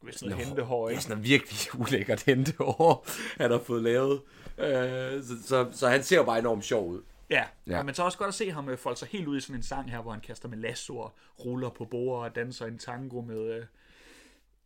Hvis 0.01 0.15
sådan 0.15 0.31
noget 0.31 0.47
hentehår, 0.47 0.89
Ja, 0.89 0.91
ikke? 0.91 1.03
sådan 1.03 1.17
noget 1.17 1.29
virkelig 1.29 1.61
ulækkert 1.81 2.23
hentehår, 2.23 3.07
han 3.37 3.51
har 3.51 3.59
fået 3.59 3.83
lavet. 3.83 4.21
Øh, 4.59 5.23
så, 5.23 5.35
så, 5.47 5.69
så 5.73 5.89
han 5.89 6.03
ser 6.03 6.17
jo 6.17 6.25
bare 6.25 6.39
enormt 6.39 6.65
sjov 6.65 6.89
ud. 6.89 7.03
Ja, 7.31 7.45
Ja. 7.67 7.77
ja. 7.77 7.83
men 7.83 7.95
så 7.95 8.03
også 8.03 8.19
godt 8.19 8.29
at 8.29 8.35
se 8.35 8.51
ham 8.51 8.69
øh, 8.69 8.79
folde 8.79 8.99
sig 8.99 9.09
helt 9.09 9.29
ud 9.29 9.37
i 9.37 9.41
sådan 9.41 9.57
en 9.57 9.63
sang 9.63 9.91
her, 9.91 10.01
hvor 10.03 10.11
han 10.11 10.21
kaster 10.21 10.49
med 10.49 10.59
lasso 10.59 10.99
og 10.99 11.15
ruller 11.45 11.71
på 11.71 11.85
bord 11.85 12.25
og 12.25 12.35
danser 12.35 12.67
en 12.67 12.79
tango 12.79 13.21
med, 13.21 13.53
øh, 13.55 13.65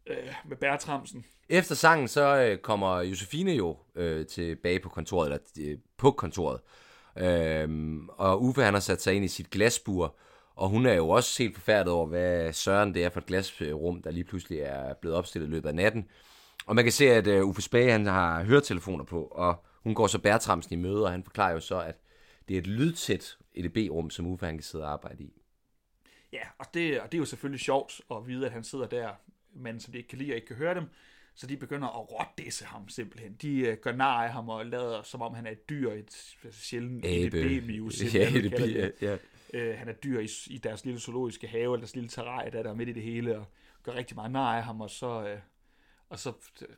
øh, 0.06 0.34
med 0.44 0.56
Bertramsen. 0.56 1.24
Efter 1.48 1.74
sangen, 1.74 2.08
så 2.08 2.36
øh, 2.36 2.58
kommer 2.58 3.00
Josefine 3.00 3.52
jo 3.52 3.76
øh, 3.94 4.26
tilbage 4.26 4.80
på 4.80 4.88
kontoret, 4.88 5.26
eller 5.26 5.38
øh, 5.60 5.78
på 5.96 6.10
kontoret. 6.10 6.60
Øhm, 7.16 8.08
og 8.08 8.42
Uffe, 8.42 8.62
han 8.62 8.74
har 8.74 8.80
sat 8.80 9.02
sig 9.02 9.14
ind 9.14 9.24
i 9.24 9.28
sit 9.28 9.50
glasbur, 9.50 10.16
og 10.56 10.68
hun 10.68 10.86
er 10.86 10.92
jo 10.92 11.08
også 11.08 11.42
helt 11.42 11.54
forfærdet 11.54 11.92
over, 11.92 12.06
hvad 12.06 12.52
søren 12.52 12.94
det 12.94 13.04
er 13.04 13.08
for 13.10 13.20
et 13.20 13.26
glasrum, 13.26 14.02
der 14.02 14.10
lige 14.10 14.24
pludselig 14.24 14.58
er 14.60 14.94
blevet 14.94 15.16
opstillet 15.16 15.48
i 15.48 15.50
løbet 15.50 15.68
af 15.68 15.74
natten. 15.74 16.08
Og 16.66 16.74
man 16.74 16.84
kan 16.84 16.92
se, 16.92 17.10
at 17.10 17.26
øh, 17.26 17.44
Uffe 17.44 17.62
Spage, 17.62 17.92
han 17.92 18.06
har 18.06 18.42
høretelefoner 18.42 19.04
på, 19.04 19.22
og 19.22 19.64
hun 19.82 19.94
går 19.94 20.06
så 20.06 20.18
Bertramsen 20.18 20.72
i 20.72 20.82
møde, 20.82 21.04
og 21.04 21.10
han 21.10 21.24
forklarer 21.24 21.52
jo 21.52 21.60
så, 21.60 21.80
at 21.80 21.96
det 22.48 22.54
er 22.54 22.58
et 22.58 22.66
lydtæt 22.66 23.38
EDB-rum, 23.54 24.10
som 24.10 24.26
Uffe 24.26 24.46
han 24.46 24.56
kan 24.56 24.62
sidde 24.62 24.84
og 24.84 24.92
arbejde 24.92 25.24
i. 25.24 25.42
Ja, 26.32 26.42
og 26.58 26.66
det, 26.74 27.00
og 27.00 27.12
det 27.12 27.18
er 27.18 27.20
jo 27.20 27.24
selvfølgelig 27.24 27.60
sjovt 27.60 28.00
at 28.10 28.26
vide, 28.26 28.46
at 28.46 28.52
han 28.52 28.64
sidder 28.64 28.86
der, 28.86 29.10
men 29.52 29.80
som 29.80 29.92
de 29.92 29.98
ikke 29.98 30.08
kan 30.08 30.18
lide 30.18 30.32
og 30.32 30.36
ikke 30.36 30.46
kan 30.46 30.56
høre 30.56 30.74
dem. 30.74 30.84
Så 31.34 31.46
de 31.46 31.56
begynder 31.56 31.88
at 31.88 32.10
rådisse 32.12 32.64
ham 32.64 32.88
simpelthen. 32.88 33.34
De 33.42 33.58
øh, 33.58 33.76
gør 33.76 33.92
nar 33.92 34.24
af 34.24 34.32
ham 34.32 34.48
og 34.48 34.66
lader, 34.66 35.02
som 35.02 35.22
om 35.22 35.34
han 35.34 35.46
er 35.46 35.50
et 35.50 35.68
dyr, 35.70 35.90
et 35.90 36.36
sjældent 36.50 37.04
Abe. 37.04 37.40
EDB-mius. 37.40 38.02
Ja, 38.14 38.28
EDB, 38.28 38.60
ja, 38.74 38.88
ja. 39.02 39.16
Øh, 39.54 39.78
han 39.78 39.88
er 39.88 39.92
dyr 39.92 40.20
i, 40.20 40.28
i 40.46 40.58
deres 40.58 40.84
lille 40.84 41.00
zoologiske 41.00 41.46
have, 41.46 41.62
eller 41.62 41.76
deres 41.76 41.94
lille 41.94 42.08
terrarie, 42.08 42.50
der 42.50 42.58
er 42.58 42.62
der 42.62 42.74
midt 42.74 42.88
i 42.88 42.92
det 42.92 43.02
hele, 43.02 43.38
og 43.38 43.46
gør 43.82 43.94
rigtig 43.94 44.14
meget 44.14 44.32
nar 44.32 44.56
af 44.56 44.64
ham, 44.64 44.80
og 44.80 44.90
så, 44.90 45.28
øh, 45.28 45.38
og 46.14 46.20
så 46.20 46.32
øh, 46.62 46.68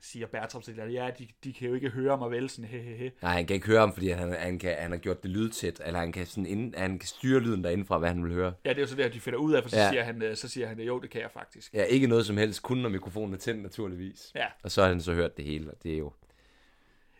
siger 0.00 0.26
Bertram 0.26 0.62
til 0.62 0.76
dem, 0.76 0.88
ja, 0.88 1.10
de, 1.18 1.28
de 1.44 1.52
kan 1.52 1.68
jo 1.68 1.74
ikke 1.74 1.88
høre 1.88 2.18
mig 2.18 2.30
vel, 2.30 2.50
sådan 2.50 2.64
hehehe. 2.64 3.12
Nej, 3.22 3.32
han 3.32 3.46
kan 3.46 3.54
ikke 3.54 3.66
høre 3.66 3.80
ham, 3.80 3.92
fordi 3.92 4.08
han, 4.08 4.32
han, 4.32 4.58
kan, 4.58 4.76
han 4.78 4.90
har 4.90 4.98
gjort 4.98 5.22
det 5.22 5.30
lydtæt, 5.30 5.82
eller 5.84 6.00
han 6.00 6.12
kan, 6.12 6.26
sådan 6.26 6.46
ind, 6.46 6.74
han 6.74 6.98
kan 6.98 7.06
styre 7.06 7.40
lyden 7.40 7.64
derindefra, 7.64 7.98
hvad 7.98 8.08
han 8.08 8.24
vil 8.24 8.32
høre. 8.32 8.52
Ja, 8.64 8.70
det 8.70 8.76
er 8.76 8.80
jo 8.80 8.86
så 8.86 8.94
der, 8.96 9.08
de 9.08 9.20
finder 9.20 9.38
ud 9.38 9.52
af, 9.52 9.62
for 9.62 9.70
så, 9.70 9.76
Ja. 9.76 9.82
ja. 9.82 9.90
siger 9.90 10.02
han, 10.04 10.22
øh, 10.22 10.36
så 10.36 10.48
siger 10.48 10.66
han, 10.66 10.80
jo, 10.80 10.98
det 11.00 11.10
kan 11.10 11.20
jeg 11.20 11.30
faktisk. 11.30 11.74
Ja, 11.74 11.82
ikke 11.84 12.06
noget 12.06 12.26
som 12.26 12.36
helst, 12.36 12.62
kun 12.62 12.78
når 12.78 12.88
mikrofonen 12.88 13.34
er 13.34 13.38
tændt, 13.38 13.62
naturligvis. 13.62 14.32
Ja. 14.34 14.46
Og 14.62 14.70
så 14.70 14.82
har 14.82 14.88
han 14.88 15.00
så 15.00 15.14
hørt 15.14 15.36
det 15.36 15.44
hele, 15.44 15.70
og 15.70 15.76
det 15.82 15.94
er 15.94 15.98
jo... 15.98 16.12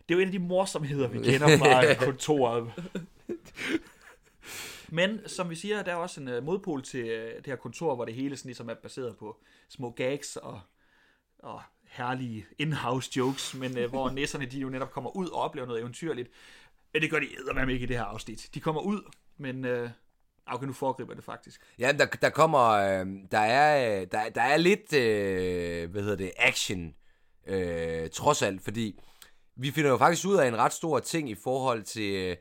Det 0.08 0.14
er 0.14 0.18
jo 0.18 0.20
en 0.22 0.28
af 0.28 0.32
de 0.32 0.38
morsomheder, 0.38 1.08
vi 1.08 1.18
kender 1.18 1.58
fra 1.58 1.94
kontoret. 2.06 2.72
Men 4.88 5.20
som 5.26 5.50
vi 5.50 5.54
siger, 5.54 5.82
der 5.82 5.92
er 5.92 5.96
også 5.96 6.20
en 6.20 6.28
uh, 6.28 6.44
modpol 6.44 6.82
til 6.82 7.04
det 7.36 7.46
her 7.46 7.56
kontor, 7.56 7.94
hvor 7.94 8.04
det 8.04 8.14
hele 8.14 8.36
sådan 8.36 8.48
ligesom 8.48 8.68
er 8.68 8.74
baseret 8.74 9.16
på 9.16 9.36
små 9.68 9.90
gags 9.90 10.36
og, 10.36 10.60
og 11.38 11.62
herlige 11.84 12.46
in-house 12.58 13.10
jokes, 13.16 13.54
men 13.54 13.78
uh, 13.78 13.84
hvor 13.84 14.10
nisserne 14.18 14.46
de 14.46 14.58
jo 14.58 14.68
netop 14.68 14.90
kommer 14.90 15.16
ud 15.16 15.28
og 15.28 15.40
oplever 15.40 15.66
noget 15.66 15.80
eventyrligt. 15.80 16.30
Men 16.92 17.02
det 17.02 17.10
gør 17.10 17.18
de 17.18 17.26
eddermame 17.38 17.72
ikke 17.72 17.84
i 17.84 17.86
det 17.86 17.96
her 17.96 18.04
afsnit. 18.04 18.50
De 18.54 18.60
kommer 18.60 18.80
ud, 18.80 19.02
men... 19.36 19.64
Uh, 19.64 19.90
Okay, 20.48 20.66
nu 20.66 20.72
foregriber 20.72 21.14
det 21.14 21.24
faktisk. 21.24 21.60
Ja, 21.78 21.92
der, 21.92 22.06
der 22.06 22.30
kommer, 22.30 22.68
øh, 22.68 23.06
der 23.30 23.38
er, 23.38 24.04
der, 24.04 24.28
der 24.28 24.42
er 24.42 24.56
lidt, 24.56 24.92
øh, 24.92 25.90
hvad 25.90 26.02
hedder 26.02 26.16
det, 26.16 26.32
action, 26.36 26.94
øh, 27.46 28.10
trods 28.10 28.42
alt, 28.42 28.62
fordi 28.62 29.00
vi 29.56 29.70
finder 29.70 29.90
jo 29.90 29.96
faktisk 29.96 30.26
ud 30.26 30.36
af 30.36 30.48
en 30.48 30.56
ret 30.56 30.72
stor 30.72 30.98
ting 30.98 31.30
i 31.30 31.34
forhold 31.34 31.82
til, 31.82 32.36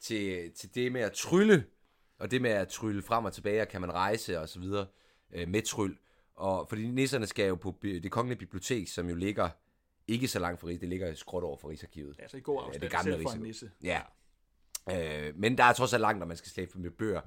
til, 0.00 0.50
til 0.52 0.74
det 0.74 0.92
med 0.92 1.00
at 1.00 1.12
trylle, 1.12 1.64
og 2.18 2.30
det 2.30 2.42
med 2.42 2.50
at 2.50 2.68
trylle 2.68 3.02
frem 3.02 3.24
og 3.24 3.32
tilbage, 3.32 3.62
og 3.62 3.68
kan 3.68 3.80
man 3.80 3.92
rejse 3.92 4.40
og 4.40 4.48
så 4.48 4.60
videre 4.60 4.86
øh, 5.34 5.48
med 5.48 5.62
tryl. 5.62 5.96
Og 6.36 6.68
fordi 6.68 6.86
nisserne 6.86 7.26
skal 7.26 7.48
jo 7.48 7.54
på 7.54 7.74
det 7.82 8.10
kongelige 8.10 8.38
bibliotek, 8.38 8.88
som 8.88 9.08
jo 9.08 9.14
ligger 9.14 9.48
ikke 10.08 10.28
så 10.28 10.38
langt 10.38 10.60
fra 10.60 10.68
Rig, 10.68 10.80
det 10.80 10.88
ligger 10.88 11.14
skråt 11.14 11.42
over 11.42 11.56
for 11.56 11.70
Rigsarkivet. 11.70 12.18
Ja, 12.18 12.28
så 12.28 12.36
i 12.36 12.40
god 12.40 12.60
afstand, 12.62 12.82
det 12.82 12.90
gamle 12.90 13.12
selv 13.12 13.22
for 13.22 13.30
en 13.30 13.40
nisse. 13.40 13.70
Ja. 13.82 14.00
Øh, 14.92 15.32
men 15.36 15.58
der 15.58 15.64
er 15.64 15.72
trods 15.72 15.92
alt 15.92 16.00
langt, 16.00 16.18
når 16.18 16.26
man 16.26 16.36
skal 16.36 16.50
slæbe 16.50 16.78
med 16.78 16.90
bøger. 16.90 17.20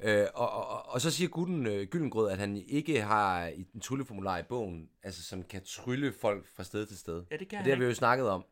Øh, 0.00 0.26
og, 0.34 0.50
og, 0.50 0.88
og 0.88 1.00
så 1.00 1.10
siger 1.10 1.28
gutten 1.28 1.66
øh, 1.66 1.86
Gyllengrød, 1.86 2.30
at 2.30 2.38
han 2.38 2.56
ikke 2.68 3.02
har 3.02 3.46
i 3.46 3.62
den 3.72 3.80
trylleformular 3.80 4.38
i 4.38 4.42
bogen, 4.42 4.88
altså 5.02 5.22
som 5.22 5.42
kan 5.42 5.62
trylle 5.64 6.12
folk 6.12 6.46
fra 6.56 6.64
sted 6.64 6.86
til 6.86 6.98
sted. 6.98 7.24
Ja, 7.30 7.36
det 7.36 7.48
kan 7.48 7.58
og 7.58 7.64
det 7.64 7.72
har 7.72 7.78
vi 7.78 7.84
jo 7.84 7.94
snakket 7.94 8.28
om, 8.28 8.44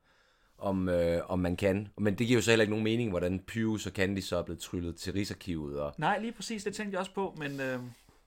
om, 0.59 0.89
øh, 0.89 1.31
om 1.31 1.39
man 1.39 1.57
kan. 1.57 1.89
Men 1.99 2.19
det 2.19 2.27
giver 2.27 2.39
jo 2.39 2.43
så 2.43 2.51
heller 2.51 2.63
ikke 2.63 2.71
nogen 2.71 2.85
mening, 2.85 3.11
hvordan 3.11 3.41
Pius 3.41 3.87
og 3.87 3.93
Candice 3.93 4.29
så 4.29 4.37
er 4.37 4.43
blevet 4.43 4.61
tryllet 4.61 4.97
til 4.97 5.13
Rigsarkivet. 5.13 5.81
Og, 5.81 5.95
Nej, 5.99 6.19
lige 6.19 6.33
præcis, 6.33 6.65
det 6.65 6.75
tænkte 6.75 6.93
jeg 6.95 7.01
også 7.01 7.15
på, 7.15 7.35
men 7.39 7.61
øh, 7.61 7.81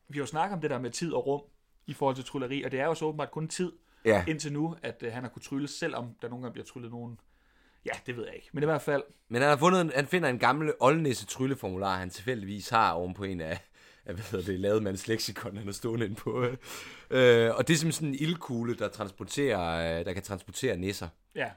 vi 0.08 0.18
har 0.18 0.20
jo 0.20 0.26
snakket 0.26 0.56
om 0.56 0.62
det 0.62 0.70
der 0.70 0.80
med 0.80 0.92
tid 0.92 1.14
og 1.14 1.28
rum 1.28 1.42
i 1.88 1.94
forhold 1.94 2.16
til 2.16 2.26
trylleri, 2.26 2.64
og 2.64 2.72
det 2.72 2.80
er 2.80 2.86
jo 2.86 2.96
så 2.96 3.06
åbenbart 3.06 3.32
kun 3.32 3.48
tid 3.48 3.72
ja, 4.06 4.24
indtil 4.28 4.54
nu, 4.54 4.76
at 4.84 5.04
øh, 5.04 5.14
han 5.14 5.24
har 5.24 5.30
kunnet 5.30 5.44
trylle, 5.46 5.68
selvom 5.68 6.16
der 6.22 6.30
nogle 6.30 6.44
gange 6.44 6.54
bliver 6.54 6.66
tryllet 6.66 6.92
nogen. 6.92 7.20
Ja, 7.86 7.92
det 8.06 8.18
ved 8.18 8.26
jeg 8.26 8.36
ikke. 8.36 8.50
Men 8.54 8.64
i 8.64 8.66
hvert 8.66 8.82
fald, 8.82 9.04
men 9.30 9.42
han, 9.42 9.50
har 9.50 9.58
fundet 9.58 9.82
en, 9.82 9.92
han 9.96 10.08
finder 10.08 10.30
en 10.30 10.40
gammel 10.40 10.74
oldnisse 10.80 11.26
trylleformular, 11.26 11.98
han 11.98 12.10
tilfældigvis 12.10 12.70
har 12.70 12.92
oven 12.92 13.14
på 13.14 13.24
en 13.24 13.42
af, 13.42 13.60
af 14.06 14.14
hvad 14.14 14.24
hedder 14.24 14.46
det, 14.46 14.60
lademands 14.60 15.08
leksikon, 15.08 15.58
han 15.58 15.68
er 15.68 15.72
stående 15.72 16.06
inde 16.06 16.16
på. 16.16 16.44
Øh, 17.10 17.56
og 17.56 17.68
det 17.68 17.74
er 17.74 17.78
som 17.78 17.92
sådan 17.92 18.08
en 18.08 18.16
ildkugle, 18.16 18.76
der, 18.76 18.88
transporterer, 18.88 20.00
øh, 20.00 20.06
der 20.06 20.14
kan 20.14 20.24
transportere 20.24 20.78
nisser. 20.78 21.08
ja. 21.36 21.52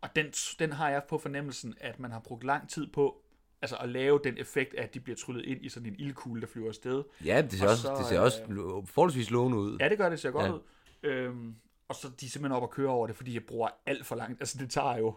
Og 0.00 0.08
den, 0.16 0.26
den 0.58 0.72
har 0.72 0.90
jeg 0.90 1.02
på 1.08 1.18
fornemmelsen, 1.18 1.74
at 1.80 2.00
man 2.00 2.10
har 2.10 2.20
brugt 2.20 2.44
lang 2.44 2.70
tid 2.70 2.86
på, 2.92 3.22
altså 3.62 3.76
at 3.76 3.88
lave 3.88 4.20
den 4.24 4.38
effekt, 4.38 4.74
at 4.74 4.94
de 4.94 5.00
bliver 5.00 5.16
tryllet 5.16 5.44
ind 5.44 5.64
i 5.64 5.68
sådan 5.68 5.88
en 5.88 5.96
ildkugle, 5.98 6.40
der 6.40 6.46
flyver 6.46 6.68
afsted. 6.68 7.04
Ja, 7.24 7.42
det 7.42 7.52
ser, 7.52 7.64
Og 7.64 7.70
også, 7.70 7.82
så, 7.82 7.94
det 7.98 8.06
ser 8.06 8.20
også 8.20 8.38
lo- 8.48 8.84
forholdsvis 8.84 9.30
lovende 9.30 9.58
ud. 9.58 9.76
Ja, 9.80 9.88
det 9.88 9.98
gør 9.98 10.08
det, 10.08 10.20
ser 10.20 10.30
godt 10.30 10.46
Ja. 10.46 10.52
ud. 10.52 10.60
Øhm, 11.02 11.54
og 11.88 11.94
så 11.94 12.08
er 12.08 12.12
de 12.20 12.30
simpelthen 12.30 12.56
op 12.56 12.62
og 12.62 12.70
køre 12.70 12.88
over 12.90 13.06
det, 13.06 13.16
fordi 13.16 13.34
jeg 13.34 13.42
bruger 13.48 13.68
alt 13.86 14.06
for 14.06 14.16
langt. 14.16 14.40
Altså 14.40 14.58
det 14.58 14.70
tager 14.70 14.96
jo 14.98 15.14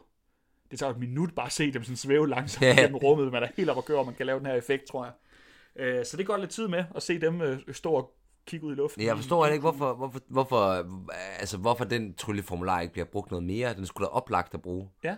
det 0.71 0.79
tager 0.79 0.91
et 0.93 0.99
minut 0.99 1.35
bare 1.35 1.45
at 1.45 1.51
se 1.51 1.71
dem 1.73 1.83
sådan 1.83 1.95
svæve 1.97 2.29
langsomt 2.29 2.61
Ja. 2.67 2.75
gennem 2.81 2.95
rummet. 2.95 3.31
Man 3.31 3.43
er 3.43 3.47
helt 3.57 3.69
op 3.69 3.77
og 3.77 3.85
køre, 3.85 3.99
og 3.99 4.05
man 4.05 4.15
kan 4.15 4.25
lave 4.25 4.39
den 4.39 4.45
her 4.45 4.53
effekt, 4.55 4.85
tror 4.85 5.05
jeg. 5.05 5.13
Øh, 5.75 6.05
så 6.05 6.17
det 6.17 6.27
går 6.27 6.37
lidt 6.37 6.49
tid 6.49 6.67
med 6.67 6.83
at 6.95 7.03
se 7.03 7.21
dem 7.21 7.41
øh, 7.41 7.59
stå 7.71 7.91
og 7.91 8.13
kigge 8.45 8.65
ud 8.65 8.71
i 8.71 8.75
luften. 8.75 9.03
Jeg 9.03 9.15
forstår 9.17 9.43
heller 9.43 9.53
ikke, 9.53 9.61
hvorfor, 9.61 9.93
hvorfor, 9.93 10.19
hvorfor, 10.27 10.85
altså, 11.39 11.57
hvorfor 11.57 11.83
den 11.85 12.13
trylleformular 12.13 12.81
ikke 12.81 12.91
bliver 12.93 13.05
brugt 13.05 13.31
noget 13.31 13.43
mere. 13.45 13.73
Den 13.73 13.85
skulle 13.85 14.05
da 14.05 14.09
oplagt 14.11 14.53
at 14.53 14.61
bruge. 14.61 14.89
Ja. 15.03 15.15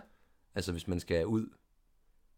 Altså, 0.54 0.72
hvis 0.72 0.88
man 0.88 1.00
skal 1.00 1.26
ud. 1.26 1.46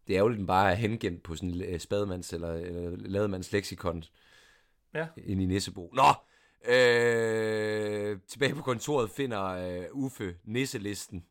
Det 0.07 0.15
er 0.15 0.19
jo 0.19 0.29
den 0.29 0.47
bare 0.47 0.71
er 0.71 0.75
hengemt 0.75 1.23
på 1.23 1.35
sådan 1.35 1.49
en 1.49 1.61
øh, 1.61 1.79
spademands 1.79 2.33
eller, 2.33 2.53
eller 2.53 2.97
lademands 2.97 3.51
leksikon 3.51 4.03
Ja. 4.93 5.07
ind 5.17 5.41
i 5.41 5.45
Nissebo. 5.45 5.93
Nå! 5.95 6.13
Øh, 6.73 8.19
tilbage 8.27 8.55
på 8.55 8.61
kontoret 8.61 9.09
finder 9.09 9.43
øh, 9.43 9.85
Uffe 9.91 10.35
nisselisten. 10.43 11.25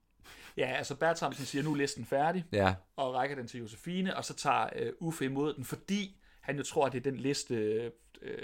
Ja, 0.56 0.66
altså 0.66 0.94
Bertramsen 0.96 1.44
siger, 1.44 1.62
nu 1.62 1.72
er 1.72 1.76
listen 1.76 2.04
færdig, 2.04 2.44
Ja, 2.52 2.74
og 2.96 3.14
rækker 3.14 3.36
den 3.36 3.46
til 3.48 3.60
Josefine, 3.60 4.16
og 4.16 4.24
så 4.24 4.34
tager 4.34 4.68
øh, 4.76 4.92
Uffe 5.00 5.24
imod 5.24 5.54
den, 5.54 5.64
fordi 5.64 6.16
han 6.40 6.56
jo 6.56 6.62
tror, 6.62 6.86
at 6.86 6.92
det 6.92 6.98
er 6.98 7.10
den 7.10 7.16
liste, 7.20 7.54
øh, 8.22 8.42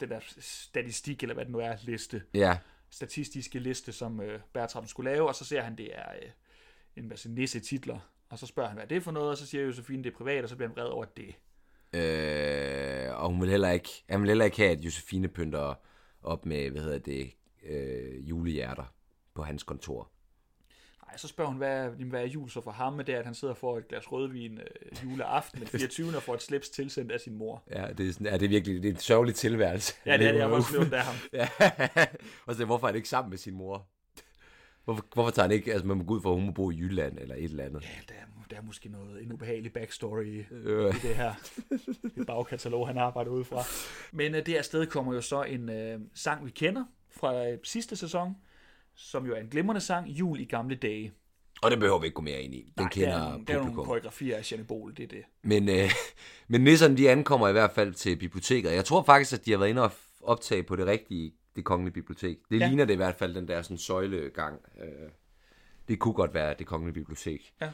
den 0.00 0.10
der 0.10 0.20
statistik, 0.40 1.22
eller 1.22 1.34
hvad 1.34 1.44
det 1.44 1.52
nu 1.52 1.58
er, 1.58 1.76
liste, 1.82 2.22
ja. 2.34 2.58
statistiske 2.90 3.58
liste, 3.58 3.92
som 3.92 4.20
øh, 4.20 4.40
Bertram 4.52 4.86
skulle 4.86 5.10
lave, 5.10 5.28
og 5.28 5.34
så 5.34 5.44
ser 5.44 5.62
han, 5.62 5.76
det 5.78 5.98
er 5.98 6.12
øh, 6.22 6.30
en 6.96 7.08
masse 7.08 7.28
nisse-titler, 7.30 7.98
og 8.32 8.38
så 8.38 8.46
spørger 8.46 8.68
han, 8.68 8.76
hvad 8.76 8.84
er 8.84 8.88
det 8.88 9.02
for 9.02 9.10
noget, 9.10 9.30
og 9.30 9.36
så 9.36 9.46
siger 9.46 9.64
Josefine, 9.64 10.04
det 10.04 10.12
er 10.12 10.16
privat, 10.16 10.42
og 10.42 10.48
så 10.48 10.56
bliver 10.56 10.68
han 10.68 10.76
vred 10.76 10.86
over 10.86 11.04
det. 11.04 11.34
Øh, 11.92 13.22
og 13.22 13.28
hun 13.28 13.40
vil 13.40 13.50
heller 13.50 13.70
ikke, 13.70 14.04
han 14.08 14.20
vil 14.20 14.28
heller 14.28 14.44
ikke 14.44 14.56
have, 14.56 14.70
at 14.70 14.80
Josefine 14.80 15.28
pynter 15.28 15.74
op 16.22 16.46
med, 16.46 16.70
hvad 16.70 16.82
hedder 16.82 16.98
det, 16.98 17.30
øh, 17.66 18.28
julehjerter 18.28 18.94
på 19.34 19.42
hans 19.42 19.62
kontor. 19.62 20.10
Nej, 21.06 21.16
så 21.16 21.28
spørger 21.28 21.50
hun, 21.50 21.58
hvad 21.58 21.86
er, 21.86 21.88
hvad 21.88 22.22
er 22.22 22.26
jul 22.26 22.50
så 22.50 22.60
for 22.60 22.70
ham, 22.70 22.92
med 22.92 23.04
det 23.04 23.14
er, 23.14 23.18
at 23.18 23.24
han 23.24 23.34
sidder 23.34 23.54
og 23.54 23.58
får 23.58 23.78
et 23.78 23.88
glas 23.88 24.12
rødvin 24.12 24.58
øh, 24.58 25.04
juleaften 25.04 25.60
den 25.60 25.68
24. 25.68 26.12
og 26.16 26.22
får 26.22 26.34
et 26.34 26.42
slips 26.42 26.68
tilsendt 26.70 27.12
af 27.12 27.20
sin 27.20 27.34
mor. 27.34 27.62
Ja, 27.70 27.86
det 27.98 28.08
er, 28.08 28.12
sådan, 28.12 28.26
ja, 28.26 28.36
det 28.36 28.44
er 28.44 28.48
virkelig 28.48 28.82
det 28.82 28.88
er 28.88 28.92
en 28.92 29.00
sørgelig 29.00 29.34
tilværelse. 29.34 29.94
Ja, 30.06 30.16
det 30.16 30.26
er 30.26 30.32
det, 30.32 30.38
jeg 30.38 30.50
var 30.50 30.56
også 30.56 30.90
af 30.92 31.04
ham. 31.04 31.14
Ja, 31.32 31.48
og 32.46 32.54
så 32.54 32.64
hvorfor 32.64 32.86
er 32.86 32.88
han 32.88 32.96
ikke 32.96 33.08
sammen 33.08 33.30
med 33.30 33.38
sin 33.38 33.54
mor? 33.54 33.86
Hvorfor, 34.84 35.04
hvorfor 35.14 35.30
tager 35.30 35.44
han 35.48 35.56
ikke, 35.56 35.72
altså 35.72 35.86
man 35.86 35.96
må 35.96 36.04
gå 36.04 36.14
ud 36.14 36.20
for, 36.22 36.30
at 36.30 36.36
hun 36.36 36.46
må 36.46 36.52
bo 36.52 36.70
i 36.70 36.76
Jylland 36.78 37.18
eller 37.18 37.34
et 37.34 37.44
eller 37.44 37.64
andet. 37.64 37.82
Ja, 37.82 37.88
der 38.08 38.14
er, 38.20 38.24
der 38.50 38.56
er 38.56 38.62
måske 38.62 38.88
noget, 38.88 39.22
en 39.22 39.32
ubehagelig 39.32 39.72
backstory 39.72 40.24
i, 40.24 40.44
Øh. 40.52 40.94
i 40.94 40.98
det 40.98 41.16
her 41.16 41.34
det 42.16 42.26
bagkatalog, 42.26 42.86
han 42.88 42.98
arbejder 42.98 43.30
ud 43.30 43.44
fra. 43.44 43.62
Men 44.12 44.34
øh, 44.34 44.46
det 44.46 44.54
her 44.54 44.62
sted 44.62 44.86
kommer 44.86 45.14
jo 45.14 45.20
så 45.20 45.42
en 45.42 45.68
øh, 45.68 46.00
sang, 46.14 46.46
vi 46.46 46.50
kender 46.50 46.84
fra 47.10 47.48
øh, 47.48 47.58
sidste 47.64 47.96
sæson, 47.96 48.36
som 48.94 49.26
jo 49.26 49.34
er 49.34 49.40
en 49.40 49.46
glimrende 49.48 49.80
sang, 49.80 50.08
Jul 50.08 50.40
i 50.40 50.44
gamle 50.44 50.74
dage. 50.76 51.12
Og 51.62 51.70
det 51.70 51.78
behøver 51.78 51.98
vi 51.98 52.06
ikke 52.06 52.14
gå 52.14 52.22
mere 52.22 52.40
ind 52.42 52.54
i. 52.54 52.58
Den 52.62 52.72
Nej, 52.78 52.88
kender 52.88 53.08
der 53.10 53.16
er, 53.24 53.30
nogle- 53.30 53.44
der 53.46 53.54
er 53.54 53.58
nogle 53.58 53.74
koreografier 53.74 54.36
af 54.36 54.52
Janne 54.52 54.64
Bol, 54.64 54.94
det 54.96 55.02
er 55.02 55.06
det. 55.08 55.22
Men, 55.42 55.68
øh, 55.68 55.90
men 56.48 56.60
nisserne, 56.60 56.96
de 56.96 57.10
ankommer 57.10 57.48
i 57.48 57.52
hvert 57.52 57.70
fald 57.70 57.94
til 57.94 58.16
biblioteket. 58.16 58.72
Jeg 58.72 58.84
tror 58.84 59.02
faktisk, 59.02 59.32
at 59.32 59.46
de 59.46 59.50
har 59.50 59.58
været 59.58 59.70
inde 59.70 59.82
og 59.82 59.92
optage 60.22 60.62
på 60.62 60.76
det 60.76 60.86
rigtige, 60.86 61.32
det 61.56 61.64
kongelige 61.64 61.92
bibliotek. 61.94 62.38
Det 62.50 62.60
Ja. 62.60 62.66
ligner 62.66 62.84
det 62.84 62.92
i 62.92 62.96
hvert 62.96 63.14
fald, 63.14 63.34
den 63.34 63.48
der 63.48 63.62
sådan 63.62 63.78
søjlegang. 63.78 64.60
Øh, 64.80 64.86
det 65.88 65.98
kunne 65.98 66.14
godt 66.14 66.34
være 66.34 66.54
det 66.58 66.66
kongelige 66.66 66.94
bibliotek. 66.94 67.52
Ja. 67.60 67.70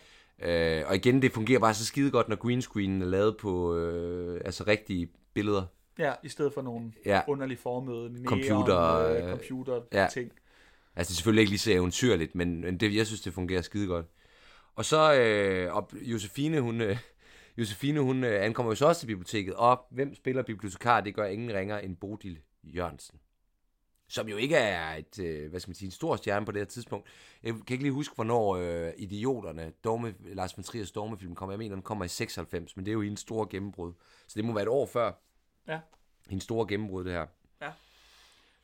Øh, 0.80 0.88
og 0.88 0.96
igen, 0.96 1.22
det 1.22 1.32
fungerer 1.32 1.58
bare 1.60 1.74
så 1.74 1.86
skide 1.86 2.10
godt, 2.10 2.28
når 2.28 2.36
green 2.36 2.62
screen 2.62 3.02
er 3.02 3.06
lavet 3.06 3.36
på 3.36 3.76
øh, 3.76 4.40
altså 4.44 4.64
rigtige 4.66 5.10
billeder. 5.34 5.64
Ja, 5.98 6.12
i 6.22 6.28
stedet 6.28 6.52
for 6.52 6.62
nogle 6.62 6.92
Ja. 7.06 7.20
underligt 7.28 7.60
formede 7.60 8.12
neon, 8.12 8.24
Computer, 8.26 8.80
øh, 8.98 9.24
øh, 9.24 9.30
computer 9.30 9.80
ja. 9.92 10.06
ting. 10.12 10.32
Altså 10.96 11.10
det 11.10 11.14
er 11.14 11.16
selvfølgelig 11.16 11.40
ikke 11.40 11.50
lige 11.50 11.58
så 11.58 11.72
eventyrligt, 11.72 12.34
men, 12.34 12.60
men 12.60 12.76
det, 12.80 12.94
jeg 12.94 13.06
synes, 13.06 13.20
det 13.20 13.32
fungerer 13.34 13.62
skide 13.62 13.86
godt. 13.86 14.06
Og 14.74 14.84
så, 14.84 15.14
øh, 15.14 15.76
og 15.76 15.90
Josefine, 16.02 16.60
hun, 16.60 16.80
øh, 16.80 16.96
Josefine, 17.58 18.00
hun 18.00 18.24
øh, 18.24 18.44
ankommer 18.44 18.72
jo 18.72 18.76
så 18.76 18.86
også 18.86 19.00
til 19.00 19.06
biblioteket, 19.06 19.54
og 19.54 19.86
hvem 19.90 20.14
spiller 20.14 20.42
bibliotekar? 20.42 21.00
Det 21.00 21.14
gør 21.14 21.24
ingen 21.24 21.54
ringer 21.54 21.78
end 21.78 21.96
Bodil 21.96 22.38
Jørgensen. 22.64 23.18
Som 24.10 24.28
jo 24.28 24.36
ikke 24.36 24.56
er 24.56 24.94
et, 24.94 25.18
øh, 25.18 25.50
hvad 25.50 25.60
skal 25.60 25.68
man 25.70 25.74
sige, 25.74 25.86
en 25.86 25.90
stor 25.92 26.16
stjerne 26.16 26.46
på 26.46 26.52
det 26.52 26.60
her 26.60 26.66
tidspunkt. 26.66 27.08
Jeg 27.42 27.52
kan 27.52 27.62
ikke 27.74 27.84
lige 27.84 27.92
huske, 27.92 28.14
hvornår 28.14 28.56
øh, 28.56 28.92
Idioterne, 28.96 29.72
Dogme, 29.84 30.14
Lars 30.20 30.56
von 30.56 30.64
Triers 30.64 30.90
Dogmefilm 30.92 31.34
kommer. 31.34 31.52
Jeg 31.52 31.58
mener, 31.58 31.74
den 31.74 31.82
kommer 31.82 32.04
i 32.04 32.08
96, 32.08 32.76
men 32.76 32.84
det 32.86 32.90
er 32.90 32.94
jo 32.94 33.00
hendes 33.02 33.20
store 33.20 33.46
gennembrud. 33.50 33.92
Så 34.26 34.32
det 34.36 34.44
må 34.44 34.52
være 34.52 34.62
et 34.62 34.68
år 34.68 34.86
før 34.86 35.12
Ja. 35.68 35.80
hendes 36.28 36.44
store 36.44 36.66
gennembrud, 36.68 37.04
det 37.04 37.12
her. 37.12 37.26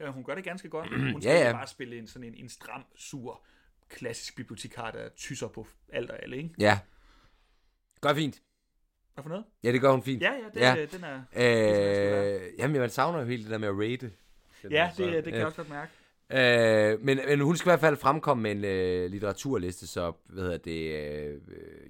Ja, 0.00 0.10
hun 0.10 0.24
gør 0.24 0.34
det 0.34 0.44
ganske 0.44 0.68
godt. 0.68 0.88
Hun 1.12 1.22
skal 1.22 1.30
Ja, 1.32 1.38
ja, 1.40 1.46
ja. 1.46 1.52
bare 1.52 1.66
spille 1.66 1.98
en 1.98 2.06
sådan 2.06 2.28
en, 2.28 2.34
en 2.34 2.48
stram, 2.48 2.84
sur, 2.96 3.42
klassisk 3.88 4.36
bibliotekar, 4.36 4.90
der 4.90 5.08
tysser 5.16 5.48
på 5.48 5.66
alt 5.92 6.10
og 6.10 6.22
alle, 6.22 6.36
ikke? 6.36 6.50
Ja. 6.58 6.78
Gør 8.00 8.14
fint. 8.14 8.42
Hvad 9.14 9.22
for 9.22 9.28
noget? 9.28 9.44
Ja, 9.62 9.72
det 9.72 9.80
gør 9.80 9.90
hun 9.90 10.02
fint. 10.02 10.22
Ja, 10.22 10.32
ja, 10.32 10.48
det, 10.54 10.60
Ja. 10.60 10.74
ja. 10.74 10.86
den 10.86 11.04
er... 11.04 11.22
Øh, 12.46 12.58
jamen, 12.58 12.80
man 12.80 12.90
savner 12.90 13.20
jo 13.20 13.26
helt 13.26 13.42
det 13.42 13.50
der 13.50 13.58
med 13.58 13.68
at 13.68 13.74
rate. 13.78 14.12
Ja, 14.70 14.90
det, 14.96 15.12
det 15.12 15.24
kan 15.24 15.34
jeg 15.34 15.46
også 15.46 15.56
godt 15.56 15.68
mærke. 15.68 15.92
Øh, 16.30 17.00
men, 17.00 17.20
men 17.28 17.40
hun 17.40 17.56
skal 17.56 17.68
i 17.68 17.70
hvert 17.70 17.80
fald 17.80 17.96
fremkomme 17.96 18.42
med 18.42 18.50
en 18.50 18.64
øh, 18.64 19.10
litteraturliste, 19.10 19.86
så 19.86 20.12
hvad 20.26 20.42
hedder 20.42 20.58
det, 20.58 20.92
øh, 20.92 21.40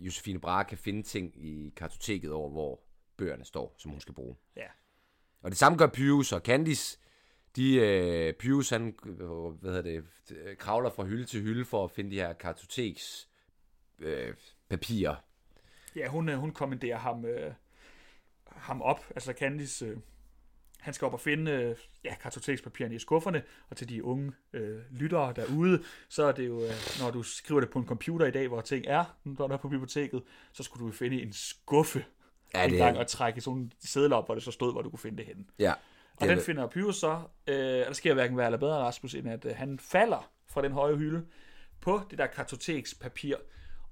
Josefine 0.06 0.40
Brahe 0.40 0.64
kan 0.64 0.78
finde 0.78 1.02
ting 1.02 1.32
i 1.36 1.72
kartoteket 1.76 2.32
over, 2.32 2.50
hvor 2.50 2.80
bøgerne 3.16 3.44
står, 3.44 3.74
som 3.78 3.90
hun 3.90 4.00
skal 4.00 4.14
bruge. 4.14 4.36
Ja. 4.56 4.66
Og 5.42 5.50
det 5.50 5.58
samme 5.58 5.78
gør 5.78 5.86
Pius 5.86 6.32
og 6.32 6.40
Candice. 6.40 6.98
De, 7.56 7.76
øh, 7.76 8.32
Pius, 8.32 8.70
han 8.70 8.94
hvad 9.60 9.72
hedder 9.72 9.82
det, 9.82 10.04
kravler 10.58 10.90
fra 10.90 11.04
hylde 11.04 11.24
til 11.24 11.42
hylde 11.42 11.64
for 11.64 11.84
at 11.84 11.90
finde 11.90 12.10
de 12.10 12.16
her 12.16 12.32
kartoteks 12.32 13.28
øh, 13.98 14.34
papirer. 14.68 15.14
Ja, 15.96 16.08
hun, 16.08 16.28
øh, 16.28 16.36
hun 16.36 16.52
kommanderer 16.52 16.98
ham, 16.98 17.24
øh, 17.24 17.52
ham 18.46 18.82
op, 18.82 19.04
altså 19.10 19.32
Candice... 19.32 19.86
Øh, 19.86 19.96
han 20.84 20.94
skal 20.94 21.06
op 21.06 21.12
og 21.12 21.20
finde 21.20 21.50
øh, 21.50 21.76
ja, 22.04 22.14
kartotekspapirerne 22.14 22.94
i 22.94 22.98
skufferne, 22.98 23.42
og 23.70 23.76
til 23.76 23.88
de 23.88 24.04
unge 24.04 24.32
øh, 24.52 24.78
lyttere 24.90 25.32
derude, 25.36 25.82
så 26.08 26.24
er 26.24 26.32
det 26.32 26.46
jo, 26.46 26.64
øh, 26.64 26.70
når 27.00 27.10
du 27.10 27.22
skriver 27.22 27.60
det 27.60 27.70
på 27.70 27.78
en 27.78 27.86
computer 27.86 28.26
i 28.26 28.30
dag, 28.30 28.48
hvor 28.48 28.60
ting 28.60 28.84
er, 28.88 29.04
når 29.24 29.46
du 29.46 29.52
er 29.52 29.56
på 29.56 29.68
biblioteket, 29.68 30.22
så 30.52 30.62
skulle 30.62 30.86
du 30.86 30.92
finde 30.92 31.22
en 31.22 31.32
skuffe. 31.32 32.04
Ja, 32.54 32.64
en 32.64 32.70
det 32.70 32.78
gang 32.78 32.98
og 32.98 33.06
trække 33.06 33.40
sådan 33.40 33.56
nogle 33.56 33.70
sædler 33.84 34.16
op, 34.16 34.26
hvor 34.26 34.34
det 34.34 34.44
så 34.44 34.50
stod, 34.50 34.72
hvor 34.72 34.82
du 34.82 34.90
kunne 34.90 34.98
finde 34.98 35.16
det 35.16 35.26
henne. 35.26 35.44
ja. 35.58 35.72
Og 36.16 36.28
den 36.28 36.40
finder 36.40 36.66
Pyrus 36.66 36.96
så, 36.96 37.20
øh, 37.46 37.80
og 37.80 37.86
der 37.86 37.92
sker 37.92 38.14
hverken 38.14 38.36
værre 38.36 38.46
eller 38.46 38.58
bedre, 38.58 38.78
Rasmus, 38.78 39.14
end 39.14 39.28
at 39.28 39.44
øh, 39.44 39.56
han 39.56 39.78
falder 39.78 40.30
fra 40.46 40.62
den 40.62 40.72
høje 40.72 40.96
hylde 40.96 41.24
på 41.80 42.00
det 42.10 42.18
der 42.18 42.26
kartotekspapir, 42.26 43.36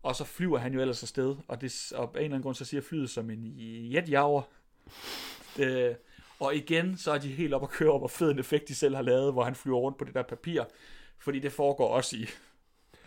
og 0.03 0.17
så 0.17 0.25
flyver 0.25 0.59
han 0.59 0.75
jo 0.75 0.81
ellers 0.81 1.03
afsted, 1.03 1.37
og, 1.49 1.61
det, 1.61 1.93
og 1.95 2.03
af 2.03 2.09
en 2.09 2.17
eller 2.17 2.25
anden 2.25 2.43
grund 2.43 2.55
så 2.55 2.65
siger 2.65 2.81
flyet 2.81 3.11
som 3.11 3.31
en 3.31 3.55
jetjager. 3.93 4.43
Øh, 5.59 5.95
og 6.41 6.55
igen, 6.57 6.97
så 6.99 7.13
er 7.13 7.19
de 7.19 7.29
helt 7.29 7.55
op 7.55 7.63
at 7.63 7.71
køre 7.71 7.91
op, 7.93 8.01
hvor 8.01 8.09
fed 8.09 8.31
en 8.31 8.39
effekt 8.39 8.69
de 8.69 8.75
selv 8.75 8.95
har 8.97 9.03
lavet, 9.03 9.33
hvor 9.33 9.45
han 9.45 9.55
flyver 9.55 9.79
rundt 9.79 9.99
på 9.99 10.05
det 10.05 10.15
der 10.15 10.23
papir, 10.23 10.63
fordi 11.19 11.39
det 11.39 11.53
foregår 11.53 11.89
også 11.89 12.17
i, 12.17 12.27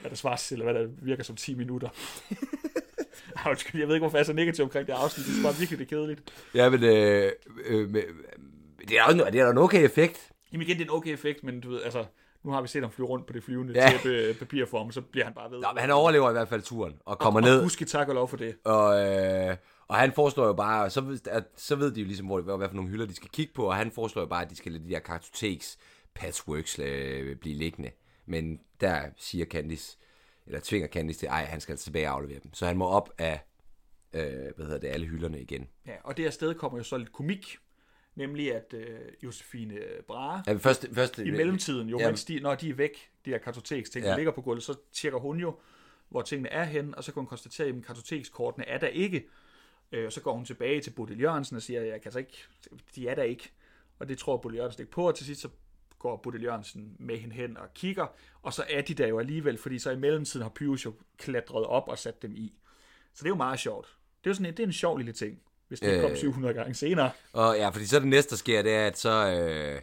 hvad 0.02 0.10
der 0.10 0.16
svares 0.18 0.48
til, 0.48 0.60
eller 0.62 0.72
hvad 0.72 0.82
der 0.82 0.90
virker 1.02 1.24
som 1.24 1.36
10 1.36 1.56
minutter. 1.56 1.90
Ej, 3.46 3.50
Undskyld, 3.52 3.82
jeg 3.82 3.88
ved 3.88 3.96
ikke, 3.96 4.04
hvorfor 4.04 4.18
jeg 4.18 4.22
er 4.22 4.26
så 4.26 4.34
negativ 4.34 4.64
omkring 4.64 4.88
det 4.88 4.94
afsnit. 4.94 5.26
Det 5.28 5.40
er 5.40 5.44
bare 5.44 5.56
virkelig 5.60 5.80
det 5.80 5.88
kedeligt. 5.88 6.34
Ja, 6.54 6.70
men 6.70 6.84
øh, 6.84 7.32
øh, 7.66 7.90
med, 7.90 8.02
det 8.90 8.98
er 9.00 9.04
også 9.04 9.30
det 9.32 9.40
er 9.40 9.52
en 9.52 9.58
okay 9.58 9.84
effekt. 9.86 10.32
Jamen 10.52 10.68
igen, 10.68 10.78
det 10.78 10.88
er 10.88 10.92
en 10.92 10.98
okay 10.98 11.14
effekt, 11.14 11.44
men 11.44 11.62
du 11.62 11.70
ved, 11.70 11.82
altså, 11.84 12.06
nu 12.44 12.52
har 12.52 12.62
vi 12.62 12.68
set 12.68 12.82
ham 12.82 12.92
flyve 12.92 13.08
rundt 13.08 13.26
på 13.28 13.34
det 13.34 13.44
flyvende 13.44 13.74
Ja. 13.74 13.90
tæppe 13.92 14.34
papirform, 14.40 14.92
så 14.92 15.02
bliver 15.02 15.26
han 15.26 15.34
bare 15.34 15.52
ved. 15.52 15.60
Nå, 15.60 15.68
men 15.74 15.82
han 15.82 15.92
overlever 15.92 16.30
i 16.30 16.34
hvert 16.34 16.50
fald 16.50 16.62
turen 16.62 16.94
og 17.06 17.20
kommer 17.20 17.40
og, 17.40 17.46
ned. 17.48 17.58
Og 17.58 17.64
huske 17.64 17.86
tak 17.86 18.08
og 18.08 18.16
lov 18.16 18.28
for 18.28 18.38
det. 18.38 18.56
Og, 18.64 19.00
øh, 19.02 19.56
og 19.88 19.96
han 19.96 20.12
foreslår 20.12 20.46
jo 20.46 20.54
bare, 20.54 20.90
så 20.90 21.02
ved, 21.02 21.28
at, 21.28 21.44
så 21.56 21.76
ved 21.76 21.92
de 21.92 22.00
jo 22.02 22.06
ligesom, 22.08 22.26
hvor, 22.26 22.42
hvad 22.42 22.68
for 22.70 22.76
nogle 22.76 22.90
hylder 22.90 23.06
de 23.06 23.16
skal 23.16 23.30
kigge 23.30 23.54
på, 23.54 23.66
og 23.66 23.76
han 23.76 23.92
foreslår 23.92 24.22
jo 24.22 24.28
bare, 24.28 24.42
at 24.44 24.50
de 24.50 24.56
skal 24.56 24.72
lade 24.72 24.84
de 24.84 24.90
der 24.90 25.00
kartoteks 25.00 25.78
patchworks 26.14 26.80
øh, 26.80 27.36
blive 27.36 27.56
liggende. 27.56 27.92
Men 28.26 28.60
der 28.82 29.02
siger 29.18 29.46
Candice, 29.46 29.98
eller 30.48 30.60
tvinger 30.64 30.88
Candice 30.88 31.20
til, 31.20 31.28
ej, 31.28 31.46
han 31.46 31.62
skal 31.62 31.74
altså 31.74 31.84
tilbage 31.84 32.08
og 32.10 32.14
aflevere 32.16 32.40
dem. 32.44 32.54
Så 32.54 32.66
han 32.66 32.78
må 32.78 32.86
op 32.86 33.10
af, 33.18 33.40
øh, 34.14 34.22
hvad 34.56 34.66
hedder 34.66 34.80
det, 34.80 34.88
alle 34.88 35.06
hylderne 35.06 35.42
igen. 35.42 35.68
Ja, 35.88 35.96
og 36.04 36.18
det 36.18 36.34
sted 36.34 36.56
kommer 36.56 36.78
jo 36.78 36.84
så 36.84 36.98
lidt 36.98 37.12
komik, 37.12 37.58
nemlig 38.16 38.56
at 38.56 38.74
øh, 38.74 39.00
Josefine 39.24 39.80
Brahe, 40.08 40.44
Ja, 40.48 40.54
først, 40.54 40.88
først, 40.94 41.18
i 41.20 41.32
mellemtiden 41.32 41.90
jo, 41.90 42.00
Ja. 42.00 42.08
mens 42.08 42.26
de, 42.26 42.40
når 42.40 42.56
de 42.56 42.70
er 42.70 42.74
væk, 42.74 43.10
de 43.26 43.30
her 43.30 43.38
kartoteksting, 43.38 44.04
der 44.06 44.12
Ja. 44.12 44.18
ligger 44.18 44.32
på 44.32 44.42
gulvet, 44.42 44.64
så 44.64 44.76
tjekker 44.94 45.20
hun 45.20 45.40
jo, 45.40 45.60
hvor 46.10 46.22
tingene 46.22 46.50
er 46.50 46.64
henne, 46.64 46.98
og 46.98 47.04
så 47.04 47.12
kan 47.14 47.20
hun 47.22 47.28
konstatere, 47.28 47.68
at 47.68 47.86
kartotekskortene 47.86 48.68
er 48.68 48.78
der 48.78 48.88
ikke. 48.88 49.26
Øh, 49.96 50.06
og 50.06 50.12
så 50.12 50.22
går 50.22 50.34
hun 50.34 50.46
tilbage 50.46 50.82
til 50.82 50.92
Bodil 50.92 51.22
Jørgensen 51.22 51.56
og 51.56 51.62
siger, 51.62 51.82
jeg 51.82 52.02
kan 52.02 52.08
altså 52.08 52.20
ikke, 52.20 52.44
de 52.96 53.08
er 53.08 53.16
der 53.16 53.24
ikke. 53.24 53.52
Og 54.00 54.10
det 54.10 54.18
tror 54.18 54.38
Bodil 54.38 54.58
Jørgensen 54.58 54.82
ikke 54.82 54.92
på, 54.92 55.08
og 55.08 55.16
til 55.16 55.26
sidst 55.26 55.42
så 55.42 55.50
går 56.00 56.18
Bodil 56.18 56.44
Jørgensen 56.44 56.96
med 57.00 57.18
hende 57.18 57.36
hen 57.36 57.58
og 57.58 57.74
kigger, 57.74 58.08
og 58.42 58.54
så 58.54 58.64
er 58.70 58.82
de 58.82 58.94
der 58.94 59.08
jo 59.08 59.20
alligevel, 59.20 59.58
fordi 59.58 59.80
så 59.80 59.92
i 59.92 59.96
mellemtiden 59.96 60.42
har 60.44 60.50
Pyrus 60.50 60.86
jo 60.86 60.94
klatret 61.18 61.66
op 61.66 61.88
og 61.88 61.98
sat 61.98 62.22
dem 62.22 62.36
i. 62.36 62.54
Så 63.14 63.20
det 63.20 63.26
er 63.26 63.30
jo 63.30 63.36
meget 63.36 63.60
sjovt. 63.60 63.98
Det 64.24 64.28
er 64.28 64.32
jo 64.32 64.34
sådan 64.34 64.46
en, 64.46 64.52
det 64.52 64.64
er 64.64 64.68
en 64.68 64.74
sjov 64.74 64.98
lille 64.98 65.14
ting, 65.14 65.42
hvis 65.68 65.80
det 65.80 65.96
øh... 65.96 66.02
kom 66.02 66.12
Øh. 66.12 66.18
700 66.18 66.54
gange 66.54 66.74
senere. 66.74 67.12
Og 67.34 67.56
ja, 67.58 67.70
fordi 67.70 67.86
så 67.86 68.00
det 68.00 68.08
næste, 68.08 68.30
der 68.30 68.36
sker, 68.36 68.62
det 68.62 68.74
er, 68.74 68.88
at 68.88 68.98
så 68.98 69.12
øh, 69.32 69.82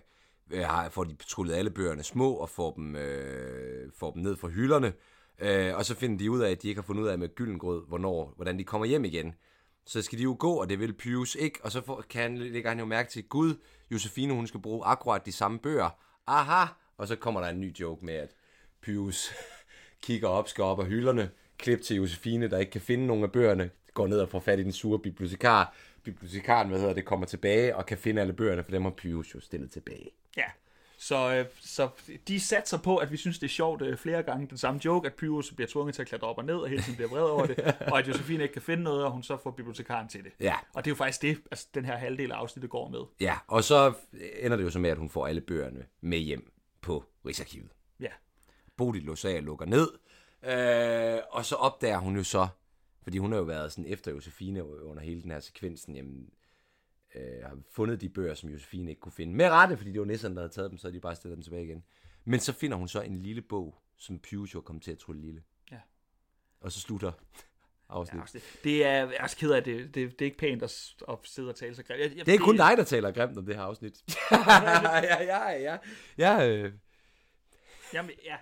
øh, 0.60 0.90
får 0.90 1.04
de 1.04 1.14
patruljet 1.14 1.54
alle 1.54 1.70
bøgerne 1.70 2.02
små 2.02 2.34
og 2.34 2.48
får 2.48 2.72
dem, 2.72 2.96
øh, 2.96 3.92
får 3.98 4.10
dem 4.10 4.22
ned 4.22 4.36
fra 4.36 4.48
hylderne. 4.48 4.92
Øh, 5.38 5.76
og 5.76 5.84
så 5.84 5.94
finder 5.94 6.18
de 6.18 6.30
ud 6.30 6.40
af, 6.40 6.50
at 6.50 6.62
de 6.62 6.68
ikke 6.68 6.80
har 6.80 6.86
fundet 6.86 7.02
ud 7.02 7.08
af 7.08 7.18
med 7.18 7.34
Gyllengrød, 7.34 7.86
hvornår, 7.88 8.32
hvordan 8.36 8.58
de 8.58 8.64
kommer 8.64 8.86
hjem 8.86 9.04
igen. 9.04 9.34
Så 9.84 10.02
skal 10.02 10.18
de 10.18 10.22
jo 10.22 10.36
gå, 10.38 10.52
og 10.52 10.68
det 10.68 10.78
vil 10.78 10.92
Pius 10.92 11.34
ikke. 11.34 11.58
Og 11.62 11.72
så 11.72 11.80
får, 11.80 12.04
kan 12.10 12.22
han, 12.22 12.38
lægger 12.38 12.70
han 12.70 12.78
jo 12.78 12.84
mærke 12.84 13.10
til, 13.10 13.24
Gud, 13.24 13.54
Josefine, 13.90 14.34
hun 14.34 14.46
skal 14.46 14.60
bruge 14.60 14.84
akkurat 14.84 15.26
de 15.26 15.32
samme 15.32 15.58
bøger. 15.58 15.90
Aha! 16.26 16.66
Og 16.96 17.08
så 17.08 17.16
kommer 17.16 17.40
der 17.40 17.48
en 17.48 17.60
ny 17.60 17.76
joke 17.76 18.04
med, 18.04 18.14
at 18.14 18.30
Pius 18.80 19.32
kigger 20.04 20.28
op, 20.28 20.48
skal 20.48 20.64
op 20.64 20.80
af 20.80 20.86
hylderne, 20.86 21.30
klip 21.58 21.82
til 21.82 21.96
Josefine, 21.96 22.50
der 22.50 22.58
ikke 22.58 22.72
kan 22.72 22.80
finde 22.80 23.06
nogen 23.06 23.24
af 23.24 23.32
bøgerne, 23.32 23.70
går 23.94 24.06
ned 24.06 24.20
og 24.20 24.28
får 24.28 24.40
fat 24.40 24.58
i 24.58 24.62
den 24.62 24.72
sure 24.72 24.98
bibliotekar. 24.98 25.74
Bibliotekaren, 26.02 26.68
hvad 26.68 26.78
hedder 26.78 26.94
det, 26.94 27.04
kommer 27.04 27.26
tilbage 27.26 27.76
og 27.76 27.86
kan 27.86 27.98
finde 27.98 28.20
alle 28.20 28.32
bøgerne, 28.32 28.64
for 28.64 28.70
dem 28.70 28.82
har 28.82 28.90
Pius 28.90 29.34
jo 29.34 29.40
stillet 29.40 29.70
tilbage. 29.70 30.10
Ja. 30.36 30.44
Så, 31.02 31.34
øh, 31.34 31.46
så 31.60 31.88
de 32.28 32.40
satser 32.40 32.78
på, 32.78 32.96
at 32.96 33.12
vi 33.12 33.16
synes, 33.16 33.38
det 33.38 33.46
er 33.46 33.50
sjovt 33.50 33.82
øh, 33.82 33.96
flere 33.96 34.22
gange. 34.22 34.46
Den 34.46 34.58
samme 34.58 34.80
joke, 34.84 35.06
at 35.06 35.14
Pyrus 35.14 35.52
bliver 35.52 35.68
tvunget 35.68 35.94
til 35.94 36.02
at 36.02 36.08
klatre 36.08 36.28
op 36.28 36.38
og 36.38 36.44
ned, 36.44 36.54
og 36.54 36.68
hele 36.68 36.82
tiden 36.82 36.96
bliver 36.96 37.10
vred 37.10 37.22
over 37.22 37.46
det, 37.46 37.58
og 37.92 37.98
at 37.98 38.08
Josefine 38.08 38.42
ikke 38.42 38.52
kan 38.52 38.62
finde 38.62 38.82
noget, 38.82 39.04
og 39.04 39.10
hun 39.10 39.22
så 39.22 39.36
får 39.36 39.50
bibliotekaren 39.50 40.08
til 40.08 40.24
det. 40.24 40.32
Ja. 40.40 40.54
Og 40.74 40.84
det 40.84 40.90
er 40.90 40.92
jo 40.92 40.96
faktisk 40.96 41.22
det, 41.22 41.38
altså, 41.50 41.68
den 41.74 41.84
her 41.84 41.96
halvdel 41.96 42.32
af 42.32 42.36
afsnittet 42.36 42.70
går 42.70 42.88
med. 42.88 43.00
Ja, 43.20 43.36
og 43.46 43.64
så 43.64 43.92
ender 44.40 44.56
det 44.56 44.64
jo 44.64 44.70
så 44.70 44.78
med, 44.78 44.90
at 44.90 44.98
hun 44.98 45.10
får 45.10 45.26
alle 45.26 45.40
bøgerne 45.40 45.86
med 46.00 46.18
hjem 46.18 46.52
på 46.80 47.04
Rigsarkivet. 47.26 47.70
Ja. 48.00 48.10
Bodil 48.76 49.10
og 49.10 49.16
lukker 49.24 49.66
ned, 49.66 49.88
øh, 50.42 51.22
og 51.30 51.44
så 51.44 51.54
opdager 51.54 51.98
hun 51.98 52.16
jo 52.16 52.24
så, 52.24 52.48
fordi 53.02 53.18
hun 53.18 53.32
har 53.32 53.38
jo 53.38 53.44
været 53.44 53.72
sådan 53.72 53.92
efter 53.92 54.10
Josefine 54.10 54.84
under 54.84 55.02
hele 55.02 55.22
den 55.22 55.30
her 55.30 55.40
sekvensen, 55.40 55.96
jamen, 55.96 56.30
øh, 57.14 57.42
har 57.42 57.58
fundet 57.70 58.00
de 58.00 58.08
bøger, 58.08 58.34
som 58.34 58.50
Josefine 58.50 58.90
ikke 58.90 59.00
kunne 59.00 59.12
finde. 59.12 59.34
Med 59.34 59.48
rette, 59.48 59.76
fordi 59.76 59.92
det 59.92 60.00
var 60.00 60.06
nisserne, 60.06 60.34
der 60.34 60.40
havde 60.40 60.52
taget 60.52 60.70
dem, 60.70 60.78
så 60.78 60.86
havde 60.86 60.96
de 60.96 61.00
bare 61.00 61.16
stillet 61.16 61.36
dem 61.36 61.42
tilbage 61.42 61.64
igen. 61.64 61.84
Men 62.24 62.40
så 62.40 62.52
finder 62.52 62.76
hun 62.76 62.88
så 62.88 63.00
en 63.00 63.16
lille 63.16 63.42
bog, 63.42 63.82
som 63.98 64.20
jo 64.54 64.60
kom 64.60 64.80
til 64.80 64.92
at 64.92 64.98
trylle 64.98 65.20
lille. 65.20 65.42
Ja. 65.70 65.78
Og 66.60 66.72
så 66.72 66.80
slutter 66.80 67.12
afsnit. 67.88 68.20
Ja, 68.20 68.38
det, 68.38 68.42
det 68.64 68.86
er, 68.86 68.90
jeg 68.90 69.16
er 69.20 69.34
ked 69.38 69.50
af 69.50 69.64
det. 69.64 69.94
det. 69.94 69.94
Det 69.94 70.20
er 70.20 70.24
ikke 70.24 70.38
pænt 70.38 70.62
at, 70.62 70.94
at 71.08 71.18
sidde 71.24 71.48
og 71.48 71.56
tale 71.56 71.74
så 71.74 71.82
grimt. 71.82 72.00
Jeg, 72.00 72.16
jeg, 72.16 72.26
Det 72.26 72.34
er 72.34 72.38
kun 72.38 72.56
dig, 72.56 72.76
der 72.76 72.84
taler 72.84 73.10
grimt 73.10 73.38
om 73.38 73.46
det 73.46 73.56
her 73.56 73.62
afsnit. 73.62 74.04
ja, 74.32 75.22
ja, 75.22 75.50
ja. 75.50 75.76
Ja, 76.18 76.48
øh. 76.48 76.72
Jamen, 77.94 78.10
ja. 78.24 78.36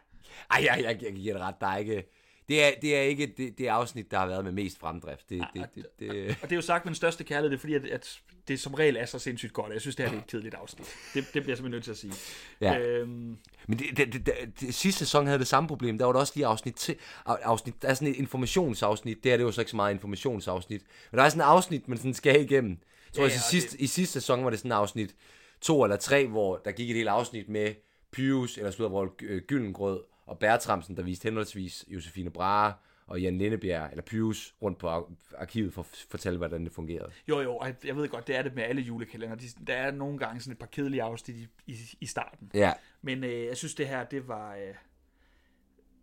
Ej, 0.51 0.65
jeg, 0.65 0.81
jeg, 0.83 1.03
jeg 1.03 1.13
giver 1.13 1.35
det 1.35 1.43
ret. 1.43 1.55
Der 1.61 1.67
er 1.67 1.77
ikke... 1.77 2.11
Det 2.51 2.65
er, 2.65 2.71
det 2.83 2.97
er 2.97 3.01
ikke 3.01 3.35
det, 3.37 3.59
det 3.59 3.67
afsnit, 3.67 4.11
der 4.11 4.19
har 4.19 4.27
været 4.27 4.45
med 4.45 4.53
mest 4.53 4.79
fremdrift. 4.79 5.31
Det, 5.31 5.47
det, 5.55 5.67
det, 5.75 5.87
det, 5.99 6.37
Og 6.43 6.51
det 6.51 6.53
er 6.53 6.57
jo 6.57 6.63
sagt 6.63 6.85
med 6.85 6.91
den 6.91 6.97
største 6.97 7.25
kærlighed, 7.25 7.51
det 7.51 7.57
er 7.57 7.61
fordi, 7.61 7.75
at, 7.75 7.85
at 7.85 8.21
det 8.49 8.61
som 8.61 8.75
regel 8.75 8.97
er 8.97 9.07
så 9.07 9.19
sindssygt 9.19 9.53
godt. 9.53 9.73
Jeg 9.73 9.81
synes, 9.81 9.97
det 9.97 10.05
her 10.05 10.11
det 10.11 10.19
er 10.19 10.23
et 10.23 10.31
kedeligt 10.31 10.55
afsnit. 10.55 10.87
Det, 11.15 11.25
det 11.35 11.43
bliver 11.43 11.49
jeg 11.49 11.57
simpelthen 11.57 11.71
nødt 11.71 11.85
til 11.85 11.91
at 11.91 11.97
sige. 11.97 12.13
Ja. 12.61 12.79
Øhm, 12.79 13.37
Men 13.67 13.79
det, 13.79 13.97
det, 13.97 14.13
det, 14.13 14.27
det, 14.27 14.35
det, 14.61 14.75
sidste 14.75 14.99
sæson 14.99 15.27
havde 15.27 15.39
det 15.39 15.47
samme 15.47 15.69
problem. 15.69 15.99
Der 15.99 16.05
var 16.05 16.13
der 16.13 16.21
også 16.21 16.33
lige 16.37 16.47
afsnit 16.47 16.75
til, 16.75 16.97
afsnit, 17.27 17.83
der 17.83 17.89
er 17.89 17.95
sådan 17.95 18.09
et 18.09 18.17
informationsafsnit. 18.17 19.25
Det 19.25 19.33
er 19.33 19.37
det 19.37 19.45
jo 19.45 19.53
så 19.53 19.61
ikke 19.61 19.71
så 19.71 19.77
meget 19.77 19.95
informationsafsnit. 19.95 20.83
Men 21.11 21.19
der 21.19 21.25
er 21.25 21.29
sådan 21.29 21.41
et 21.41 21.47
afsnit, 21.47 21.89
man 21.89 21.99
sådan 21.99 22.15
skal 22.15 22.41
igennem. 22.41 22.71
Jeg 22.71 22.79
tror, 23.15 23.23
Ja, 23.23 23.29
ja, 23.29 23.35
og 23.35 23.41
sidste, 23.41 23.81
i 23.81 23.87
sidste 23.87 24.13
sæson 24.13 24.45
var 24.45 24.51
det 24.51 24.59
sådan 24.59 24.73
et 24.73 24.77
afsnit 24.77 25.15
to 25.61 25.85
eller 25.85 25.97
tre, 25.97 26.27
hvor 26.27 26.57
der 26.65 26.73
gik 26.73 26.91
et 26.91 26.97
helt 26.97 27.09
afsnit 27.09 27.49
med 27.49 27.75
Pius, 28.13 28.59
eller 28.59 28.71
slutter, 28.71 28.91
hvor 28.91 29.15
Gyllengrød 29.47 30.01
og 30.31 30.39
Bertramsen, 30.39 30.97
der 30.97 31.03
viste 31.03 31.25
henholdsvis 31.25 31.85
Josefine 31.89 32.31
Brahe 32.31 32.75
og 33.07 33.21
Jan 33.21 33.39
Lindebjerg, 33.39 33.91
eller 33.91 34.03
Pius, 34.03 34.55
rundt 34.63 34.79
på 34.79 34.89
ar- 34.89 35.11
arkivet 35.39 35.75
for 35.75 35.83
at 35.83 36.07
fortælle, 36.11 36.37
hvordan 36.39 36.65
det 36.65 36.73
fungerede. 36.73 37.13
jo, 37.29 37.41
jo, 37.41 37.57
og 37.57 37.75
jeg 37.85 37.97
ved 37.97 38.09
godt, 38.09 38.27
det 38.27 38.37
er 38.37 38.43
det 38.43 38.55
med 38.55 38.63
alle 38.63 38.83
julekalender. 38.83 39.37
De, 39.37 39.47
der 39.67 39.75
er 39.75 39.91
nogle 39.91 40.19
gange 40.19 40.41
sådan 40.41 40.53
et 40.53 40.59
par 40.59 40.67
kedelige 40.67 41.03
afsnit 41.03 41.37
i, 41.37 41.49
i, 41.67 41.77
i 42.01 42.07
starten. 42.07 42.51
Ja, 42.55 42.73
Men 43.03 43.25
øh, 43.25 43.45
jeg 43.45 43.57
synes, 43.57 43.75
det 43.75 43.89
her, 43.89 44.05
det 44.05 44.29
var... 44.29 44.57
Øh, 44.57 44.75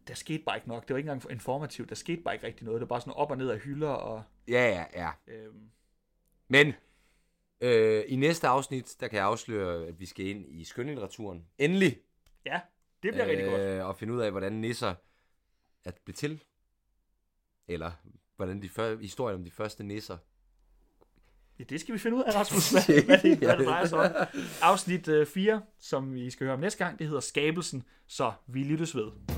der 0.07 0.13
skete 0.13 0.43
bare 0.43 0.57
ikke 0.57 0.67
nok. 0.67 0.87
Det 0.87 0.93
var 0.93 0.97
ikke 0.97 1.11
engang 1.11 1.31
informativt. 1.31 1.89
Der 1.89 1.95
skete 1.95 2.21
bare 2.21 2.33
ikke 2.33 2.47
rigtig 2.47 2.65
noget. 2.65 2.81
Det 2.81 2.89
var 2.89 2.95
bare 2.95 3.01
sådan 3.01 3.13
op 3.13 3.31
og 3.31 3.37
ned 3.37 3.49
af 3.49 3.59
hylder, 3.59 3.89
og... 3.89 4.23
ja, 4.47 4.69
ja, 4.69 4.85
ja. 5.27 5.33
Øh, 5.33 5.53
Men 6.47 6.73
øh, 7.61 8.03
i 8.07 8.15
næste 8.15 8.47
afsnit, 8.47 8.95
der 8.99 9.07
kan 9.07 9.17
jeg 9.17 9.25
afsløre, 9.25 9.87
at 9.87 9.99
vi 9.99 10.05
skal 10.05 10.25
ind 10.25 10.45
i 10.49 10.63
skønlitteraturen. 10.63 11.45
Endelig! 11.57 11.97
ja, 12.45 12.59
det 13.03 13.13
bliver 13.13 13.25
øh, 13.25 13.29
rigtig 13.31 13.45
godt. 13.45 13.61
Og 13.61 13.97
finde 13.97 14.13
ud 14.13 14.19
af, 14.21 14.31
hvordan 14.31 14.53
nisser 14.53 14.95
er 15.85 15.91
blevet 16.05 16.17
til. 16.17 16.43
Eller 17.67 17.91
hvordan 18.35 18.61
de 18.61 18.69
før, 18.69 18.97
historien 18.97 19.35
om 19.35 19.43
de 19.43 19.51
første 19.51 19.83
nisser. 19.83 20.17
Ja, 21.59 21.63
det 21.63 21.81
skal 21.81 21.93
vi 21.93 21.99
finde 21.99 22.17
ud 22.17 22.23
af, 22.23 22.35
Rasmus, 22.35 22.69
hvad, 22.71 23.03
hvad, 23.05 23.17
det, 23.17 23.37
hvad 23.37 23.57
det 23.57 23.65
drejer 23.65 23.85
sig 23.85 23.99
om. 23.99 24.11
Afsnit 24.61 25.07
øh, 25.07 25.25
4, 25.25 25.61
som 25.79 26.13
vi 26.13 26.29
skal 26.29 26.45
høre 26.45 26.53
om 26.53 26.59
næste 26.59 26.85
gang, 26.85 26.99
det 26.99 27.07
hedder 27.07 27.21
Skabelsen, 27.21 27.83
så 28.07 28.33
vi 28.47 28.63
lyttes 28.63 28.95
ved. 28.95 29.36